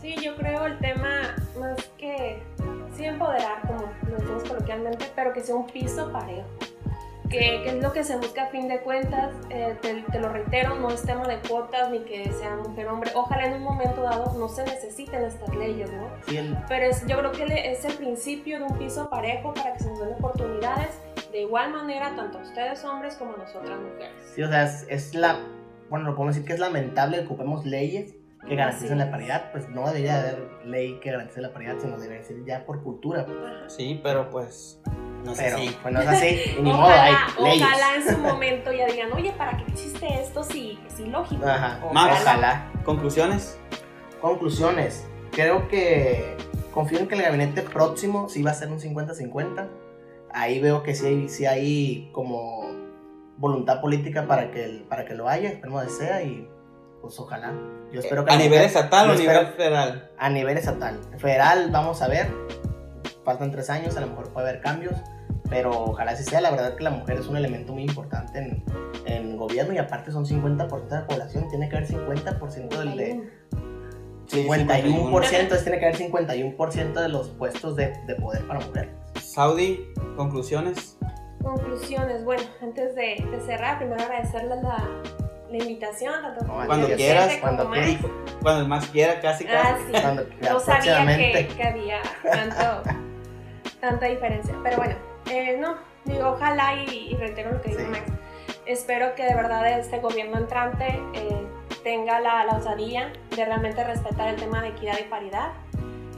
Sí, 0.00 0.16
yo 0.22 0.36
creo 0.36 0.66
el 0.66 0.78
tema 0.78 1.34
más 1.58 1.90
que 1.96 2.42
sí 2.94 3.04
empoderar, 3.04 3.62
como 3.66 3.90
lo 4.10 4.16
decimos 4.16 4.42
coloquialmente, 4.44 5.06
pero 5.16 5.32
que 5.32 5.40
sea 5.40 5.54
un 5.54 5.66
piso 5.66 6.12
parejo. 6.12 6.46
Que, 7.30 7.62
que 7.64 7.68
es 7.70 7.82
lo 7.82 7.92
que 7.92 8.04
se 8.04 8.16
busca 8.16 8.44
a 8.44 8.46
fin 8.48 8.68
de 8.68 8.80
cuentas, 8.80 9.34
eh, 9.50 9.76
te, 9.80 10.02
te 10.12 10.20
lo 10.20 10.28
reitero, 10.28 10.74
no 10.76 10.90
es 10.90 11.02
tema 11.02 11.26
de 11.26 11.38
cuotas 11.38 11.90
ni 11.90 12.00
que 12.00 12.30
sea 12.32 12.54
mujer-hombre. 12.56 13.10
Ojalá 13.14 13.46
en 13.46 13.54
un 13.54 13.62
momento 13.62 14.02
dado 14.02 14.38
no 14.38 14.48
se 14.48 14.62
necesiten 14.64 15.24
estas 15.24 15.52
leyes, 15.56 15.90
¿no? 15.90 16.06
Sí, 16.28 16.36
el- 16.36 16.56
Pero 16.68 16.84
es, 16.86 17.04
yo 17.06 17.18
creo 17.18 17.32
que 17.32 17.72
es 17.72 17.84
el 17.86 17.94
principio 17.94 18.58
de 18.58 18.64
un 18.64 18.78
piso 18.78 19.08
parejo 19.08 19.52
para 19.54 19.72
que 19.72 19.80
se 19.80 19.90
nos 19.90 20.00
den 20.00 20.14
oportunidades 20.14 20.98
de 21.32 21.40
igual 21.42 21.72
manera 21.72 22.14
tanto 22.14 22.38
a 22.38 22.42
ustedes 22.42 22.84
hombres 22.84 23.16
como 23.16 23.34
a 23.34 23.38
nosotras 23.38 23.78
mujeres. 23.80 24.12
Sí, 24.34 24.42
o 24.42 24.48
sea, 24.48 24.64
es, 24.64 24.86
es 24.88 25.14
la. 25.14 25.38
Bueno, 25.90 26.06
lo 26.10 26.14
podemos 26.14 26.34
decir 26.34 26.46
que 26.46 26.54
es 26.54 26.60
lamentable 26.60 27.18
que 27.20 27.24
ocupemos 27.26 27.64
leyes 27.64 28.14
que 28.46 28.54
garanticen 28.54 28.98
la 28.98 29.10
paridad. 29.10 29.50
Pues 29.50 29.68
no 29.70 29.86
debería 29.86 30.20
haber 30.20 30.38
ley 30.66 31.00
que 31.00 31.10
garantice 31.10 31.40
la 31.40 31.52
paridad, 31.52 31.76
sino 31.80 31.96
debería 31.98 32.22
ser 32.22 32.44
ya 32.44 32.64
por 32.66 32.82
cultura. 32.82 33.24
pues. 33.26 33.72
Sí, 33.72 33.98
pero 34.02 34.30
pues 34.30 34.80
no 35.24 35.32
es 35.32 35.38
Pero 35.38 35.56
así. 35.56 35.76
pues 35.82 35.94
no 35.94 36.00
es 36.02 36.08
así. 36.08 36.40
Y 36.58 36.62
ni 36.62 36.72
modo, 36.72 36.86
hay 36.86 37.12
Ojalá, 37.12 37.48
leyes. 37.48 37.66
ojalá 37.66 37.94
en 37.96 38.08
su 38.08 38.18
momento 38.18 38.72
ya 38.72 38.86
digan, 38.86 39.12
oye, 39.12 39.32
¿para 39.32 39.56
qué 39.56 39.64
existe 39.72 40.06
esto? 40.22 40.44
Sí, 40.44 40.78
es 40.86 41.00
ilógico. 41.00 41.46
Ajá. 41.46 41.80
Max. 41.92 42.20
Ojalá. 42.22 42.70
Conclusiones. 42.84 43.58
Conclusiones. 44.20 45.06
Creo 45.32 45.68
que 45.68 46.36
confío 46.72 46.98
en 46.98 47.08
que 47.08 47.14
el 47.16 47.22
gabinete 47.22 47.62
próximo 47.62 48.28
sí 48.28 48.42
va 48.42 48.50
a 48.52 48.54
ser 48.54 48.68
un 48.70 48.80
50-50. 48.80 49.66
Ahí 50.32 50.60
veo 50.60 50.82
que 50.82 50.94
sí 50.94 51.06
hay, 51.06 51.28
sí 51.28 51.46
hay 51.46 52.10
como 52.12 52.66
voluntad 53.36 53.80
política 53.80 54.26
para 54.26 54.50
que, 54.50 54.64
el- 54.64 54.82
para 54.82 55.04
que 55.04 55.14
lo 55.14 55.28
haya, 55.28 55.48
esperemos 55.50 55.84
que 55.84 55.90
sea 55.90 56.22
y 56.22 56.48
pues 57.00 57.18
ojalá. 57.20 57.52
Yo 57.92 58.00
espero 58.00 58.24
que 58.24 58.32
¿A 58.32 58.36
nivel 58.36 58.50
mujer- 58.50 58.64
estatal 58.66 59.10
o 59.10 59.12
a 59.12 59.16
nivel 59.16 59.46
federal? 59.48 60.10
a 60.18 60.30
nivel 60.30 60.56
estatal. 60.58 61.00
Federal, 61.18 61.68
vamos 61.70 62.00
a 62.02 62.08
ver. 62.08 62.28
Faltan 63.24 63.50
tres 63.50 63.70
años, 63.70 63.96
a 63.96 64.00
lo 64.00 64.08
mejor 64.08 64.30
puede 64.32 64.48
haber 64.48 64.60
cambios. 64.62 64.94
Pero 65.54 65.70
ojalá 65.70 66.10
así 66.10 66.24
sea. 66.24 66.40
La 66.40 66.50
verdad 66.50 66.74
que 66.74 66.82
la 66.82 66.90
mujer 66.90 67.16
es 67.20 67.28
un 67.28 67.36
elemento 67.36 67.72
muy 67.72 67.84
importante 67.84 68.40
en, 68.40 68.64
en 69.06 69.36
gobierno 69.36 69.72
y 69.72 69.78
aparte 69.78 70.10
son 70.10 70.26
50% 70.26 70.88
de 70.88 70.96
la 70.96 71.06
población. 71.06 71.48
Tiene 71.48 71.68
que 71.68 71.76
haber 71.76 71.88
50% 71.88 72.68
del 72.76 72.96
de... 72.96 73.30
51%, 74.28 75.32
entonces 75.32 75.62
tiene 75.62 75.78
que 75.78 75.86
haber 75.86 75.96
51% 75.96 76.92
de 76.94 77.08
los 77.08 77.28
puestos 77.28 77.76
de, 77.76 77.92
de 78.04 78.16
poder 78.16 78.44
para 78.48 78.58
mujer. 78.66 78.90
Saudi, 79.20 79.86
conclusiones. 80.16 80.98
Conclusiones. 81.40 82.24
Bueno, 82.24 82.42
antes 82.60 82.96
de, 82.96 83.24
de 83.30 83.40
cerrar, 83.46 83.78
primero 83.78 84.02
agradecerles 84.02 84.60
la, 84.60 84.88
la 85.50 85.56
invitación. 85.56 86.14
Tanto 86.20 86.46
No, 86.46 86.66
Cuando 86.66 86.88
quieras, 86.88 87.36
cuando 87.40 87.68
Max. 87.68 87.80
quieras. 87.80 88.06
Cuando 88.42 88.66
más 88.68 88.86
quiera, 88.88 89.20
casi, 89.20 89.44
casi. 89.44 89.68
Ah, 89.68 89.78
sí. 89.86 89.92
Cuando, 90.02 90.26
ya 90.40 90.52
No 90.52 90.58
sabía 90.58 91.06
que 91.46 91.62
había 91.62 92.00
tanto, 92.24 92.90
tanta 93.80 94.06
diferencia. 94.06 94.56
Pero 94.64 94.78
bueno, 94.78 95.13
eh, 95.30 95.56
no, 95.58 95.76
digo, 96.04 96.30
ojalá 96.30 96.74
y, 96.84 97.12
y 97.12 97.16
reitero 97.16 97.52
lo 97.52 97.60
que 97.60 97.70
dijo 97.70 97.80
Sí. 97.80 97.86
Max. 97.90 98.02
Espero 98.66 99.14
que 99.14 99.24
de 99.24 99.34
verdad 99.34 99.78
este 99.78 99.98
gobierno 100.00 100.38
entrante 100.38 100.86
eh, 101.14 101.46
tenga 101.82 102.20
la, 102.20 102.44
la 102.44 102.56
osadía 102.56 103.12
de 103.36 103.44
realmente 103.44 103.84
respetar 103.84 104.28
el 104.28 104.36
tema 104.36 104.62
de 104.62 104.68
equidad 104.68 104.98
y 105.00 105.04
paridad. 105.04 105.52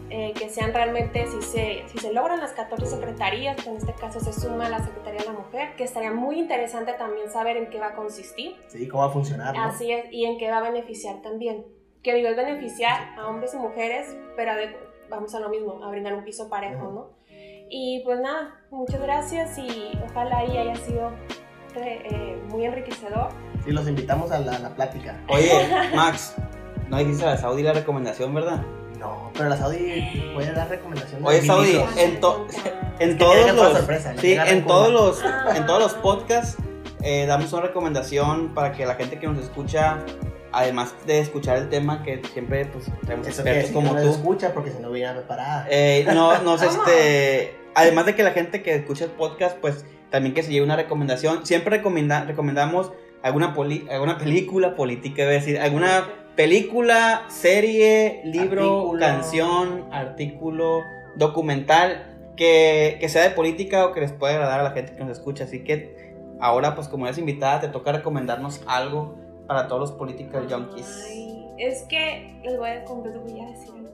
eh, 0.09 0.33
que 0.39 0.49
sean 0.49 0.73
realmente, 0.73 1.27
si 1.27 1.43
se, 1.43 1.83
si 1.89 1.99
se 1.99 2.13
logran 2.13 2.39
las 2.39 2.53
14 2.53 2.87
secretarías, 2.87 3.57
que 3.61 3.69
en 3.71 3.77
este 3.79 3.93
caso 3.93 4.21
se 4.21 4.33
suma 4.33 4.69
la 4.69 4.79
Secretaría 4.79 5.19
de 5.23 5.27
la 5.27 5.33
Mujer, 5.33 5.75
que 5.75 5.83
estaría 5.83 6.13
muy 6.13 6.39
interesante 6.39 6.93
también 6.93 7.29
saber 7.29 7.57
en 7.57 7.69
qué 7.71 7.81
va 7.81 7.89
a 7.89 7.95
consistir. 7.97 8.55
Sí, 8.69 8.87
cómo 8.87 9.03
va 9.03 9.09
a 9.09 9.13
funcionar. 9.13 9.53
¿no? 9.57 9.65
Así 9.65 9.91
es, 9.91 10.05
y 10.13 10.25
en 10.27 10.39
qué 10.39 10.49
va 10.49 10.59
a 10.59 10.63
beneficiar 10.63 11.23
también. 11.23 11.67
Que 12.05 12.15
digo, 12.15 12.29
es 12.29 12.37
beneficiar 12.37 13.19
a 13.19 13.27
hombres 13.27 13.53
y 13.55 13.57
mujeres, 13.57 14.17
pero 14.37 14.55
de- 14.55 14.77
vamos 15.11 15.35
a 15.35 15.41
lo 15.41 15.49
mismo, 15.49 15.83
a 15.83 15.91
brindar 15.91 16.15
un 16.15 16.23
piso 16.23 16.49
parejo. 16.49 16.85
¿no? 16.85 17.16
Y 17.69 18.01
pues 18.05 18.21
nada, 18.21 18.55
muchas 18.71 19.01
gracias 19.01 19.59
y 19.59 19.93
ojalá 20.09 20.39
ahí 20.39 20.57
haya 20.57 20.77
sido 20.77 21.11
eh, 21.77 22.41
muy 22.49 22.65
enriquecedor. 22.65 23.29
Sí, 23.65 23.73
los 23.73 23.89
invitamos 23.89 24.31
a 24.31 24.39
la, 24.39 24.57
a 24.57 24.59
la 24.61 24.71
plática. 24.71 25.21
Oye, 25.29 25.69
Max, 25.95 26.35
no 26.89 26.99
dijiste 26.99 27.25
a 27.25 27.31
la 27.31 27.37
Saudi 27.37 27.63
la 27.63 27.73
recomendación, 27.73 28.33
¿verdad? 28.35 28.63
No, 28.99 29.31
pero 29.35 29.49
la 29.51 29.57
Saudi 29.57 30.33
puede 30.35 30.53
dar 30.53 30.69
recomendaciones. 30.69 31.27
Oye, 31.27 31.43
Saudi, 31.43 31.81
en 31.99 32.21
to- 32.21 32.47
En 32.99 33.19
todos 33.19 33.53
los, 33.55 33.73
sorpresa, 33.77 34.15
sí, 34.17 34.33
en 34.35 34.65
todos 34.67 34.91
los, 34.93 35.23
Ah. 35.25 35.55
en 35.55 35.67
todos 35.67 35.81
los 35.83 35.95
podcasts 35.95 36.57
eh, 37.03 37.27
damos 37.27 37.53
una 37.53 37.63
recomendación 37.63 38.55
para 38.55 38.73
que 38.73 38.87
la 38.87 38.95
gente 38.95 39.19
que 39.19 39.27
nos 39.27 39.39
escucha, 39.39 39.99
además 40.53 40.95
de 41.07 41.19
escuchar 41.21 41.59
el 41.59 41.69
tema 41.69 42.03
que 42.03 42.21
siempre 42.33 42.65
pues 42.67 42.87
tenemos 43.07 43.27
Eso 43.29 43.43
que 43.45 43.51
expertos 43.51 43.69
si 43.69 43.75
como 43.75 43.93
no 43.95 44.03
tú, 44.03 44.09
escucha 44.11 44.53
porque 44.55 44.71
si 44.71 44.79
no 44.81 44.91
viene 44.91 45.13
preparada. 45.15 45.67
eh, 45.71 46.05
no, 46.13 46.39
nos 46.43 46.63
¿Cómo? 46.65 46.83
este, 46.85 47.55
además 47.75 48.07
de 48.07 48.15
que 48.15 48.23
la 48.23 48.31
gente 48.33 48.63
que 48.63 48.75
escucha 48.75 49.05
el 49.05 49.11
podcast, 49.11 49.57
pues 49.59 49.85
también 50.11 50.35
que 50.35 50.43
se 50.43 50.51
lleve 50.53 50.65
una 50.65 50.77
recomendación. 50.77 51.45
Siempre 51.47 51.77
recomienda, 51.79 52.25
recomendamos 52.25 52.93
alguna, 53.23 53.55
poli- 53.55 53.87
alguna 53.91 54.19
película 54.19 54.77
política, 54.77 55.23
es 55.25 55.29
decir, 55.45 55.59
alguna 55.59 56.09
película, 56.37 57.25
serie, 57.29 58.21
libro, 58.25 58.63
Artículo. 58.79 59.01
canción, 59.01 59.85
artículo, 59.91 60.83
documental 61.17 62.13
que, 62.37 62.99
que 63.01 63.09
sea 63.09 63.23
de 63.23 63.31
política 63.31 63.87
o 63.87 63.93
que 63.93 64.01
les 64.01 64.13
pueda 64.13 64.35
agradar 64.35 64.61
a 64.61 64.63
la 64.63 64.71
gente 64.73 64.93
que 64.95 65.01
nos 65.03 65.11
escucha. 65.11 65.45
Así 65.45 65.65
que 65.65 66.15
ahora, 66.41 66.75
pues 66.75 66.89
como 66.89 67.07
eres 67.07 67.19
invitada, 67.19 67.61
te 67.61 67.69
toca 67.69 67.93
recomendarnos 67.93 68.61
algo 68.67 69.17
para 69.47 69.69
todos 69.69 69.81
los 69.81 69.93
political 69.93 70.47
junkies. 70.51 71.07
Ay, 71.09 71.49
es 71.59 71.83
que 71.85 72.41
les 72.45 72.59
voy 72.59 72.69
a, 72.71 72.75
les 72.75 72.87
voy 72.87 73.41
a 73.41 73.47
decir 73.47 73.71
algo. 73.75 73.91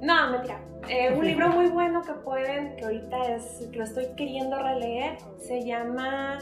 No, 0.00 0.30
mentira. 0.30 0.60
Eh, 0.88 1.12
un 1.12 1.24
libro 1.24 1.48
muy 1.48 1.66
bueno 1.66 2.02
que 2.02 2.12
pueden, 2.12 2.76
que 2.76 2.84
ahorita 2.84 3.34
es, 3.34 3.68
que 3.70 3.78
lo 3.78 3.84
estoy 3.84 4.06
queriendo 4.16 4.58
releer, 4.62 5.18
se 5.38 5.64
llama, 5.64 6.38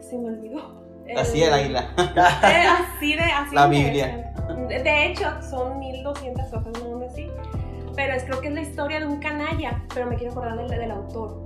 se 0.00 0.18
me 0.18 0.28
olvidó. 0.28 0.84
Así 1.16 1.42
el 1.42 1.52
águila. 1.52 1.90
Eh, 1.96 2.64
así 2.66 3.14
de, 3.14 3.22
así 3.22 3.54
La 3.54 3.66
Biblia. 3.66 4.32
De, 4.68 4.82
de 4.82 5.06
hecho, 5.06 5.26
son 5.42 5.78
1200 5.78 6.52
hojas, 6.52 6.72
no 6.82 7.04
así. 7.04 7.30
Pero 7.96 8.14
es, 8.14 8.24
creo 8.24 8.40
que 8.40 8.48
es 8.48 8.54
la 8.54 8.62
historia 8.62 9.00
de 9.00 9.06
un 9.06 9.20
canalla, 9.20 9.82
pero 9.92 10.06
me 10.06 10.16
quiero 10.16 10.32
acordar 10.32 10.56
del, 10.56 10.68
del 10.68 10.90
autor, 10.90 11.44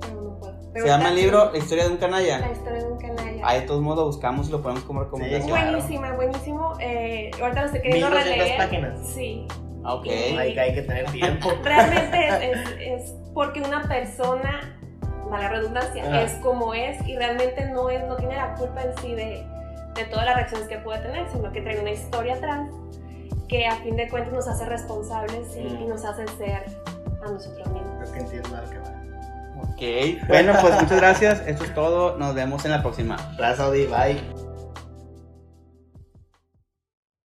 pero 0.73 0.85
Se 0.87 0.91
llama 0.91 1.09
el 1.09 1.15
libro 1.17 1.51
La 1.53 1.59
historia 1.59 1.85
de 1.85 1.91
un 1.91 1.95
La 1.97 2.01
canalla. 2.01 2.53
historia 2.53 2.83
de 2.85 2.89
un 2.93 2.99
canalla. 2.99 3.47
Ahí 3.47 3.61
de 3.61 3.67
todos 3.67 3.81
modos 3.81 3.99
lo 3.99 4.07
buscamos 4.07 4.49
y 4.49 4.53
lo 4.53 4.63
ponemos 4.63 4.85
como 4.85 5.01
recomendación. 5.05 5.45
Sí. 5.59 5.65
Buenísima, 5.65 6.13
buenísimo. 6.13 6.75
Eh, 6.81 7.31
ahorita 7.41 7.61
lo 7.61 7.67
estoy 7.67 7.83
queriendo 7.83 8.09
1200 8.11 8.39
releer. 8.39 8.59
páginas. 8.59 9.09
Sí. 9.09 9.47
Ah, 9.85 9.95
Ok. 9.95 10.07
Hay, 10.09 10.55
que- 10.55 10.61
hay 10.61 10.75
que 10.75 10.83
tener 10.83 11.07
tiempo. 11.13 11.51
Realmente 11.63 12.29
es, 12.29 12.59
es- 12.59 13.03
es 13.03 13.15
porque 13.33 13.61
una 13.63 13.83
persona, 13.85 14.61
mala 15.31 15.49
redundancia, 15.49 16.23
es 16.23 16.33
como 16.43 16.75
es 16.75 17.07
y 17.07 17.17
realmente 17.17 17.65
no, 17.67 17.89
es, 17.91 18.05
no 18.07 18.17
tiene 18.17 18.37
la 18.37 18.55
culpa 18.55 18.83
en 18.83 18.97
sí 18.99 19.15
de, 19.15 19.45
de 19.95 20.05
todas 20.11 20.25
las 20.27 20.35
reacciones 20.37 20.69
que 20.69 20.79
puede 20.79 21.01
tener, 21.01 21.29
sino 21.31 21.51
que 21.53 21.61
trae 21.61 21.79
una 21.81 21.91
historia 21.91 22.35
atrás 22.35 22.69
que 23.49 23.67
a 23.67 23.77
fin 23.77 23.97
de 23.97 24.09
cuentas 24.11 24.33
nos 24.35 24.47
hace 24.49 24.67
responsables 24.67 25.57
y, 25.57 25.61
Mm. 25.61 25.83
y 25.83 25.87
nos 25.87 26.05
hace 26.05 26.27
ser 26.37 26.65
a 27.25 27.31
nosotros 27.31 27.67
mismos. 27.69 27.93
Creo 28.01 28.13
que 28.13 28.19
entiendo 28.21 28.57
a 28.57 28.61
lo 28.63 28.71
que 28.71 28.79
va. 28.79 28.98
Ok. 29.59 30.27
Bueno, 30.29 30.55
pues 30.61 30.75
muchas 30.81 30.99
gracias. 30.99 31.43
Esto 31.47 31.65
es 31.65 31.75
todo. 31.75 32.17
Nos 32.19 32.35
vemos 32.35 32.65
en 32.65 32.71
la 32.71 32.83
próxima. 32.83 33.17
Gracias, 33.37 33.59
Saudi. 33.59 33.87
Bye. 33.87 34.48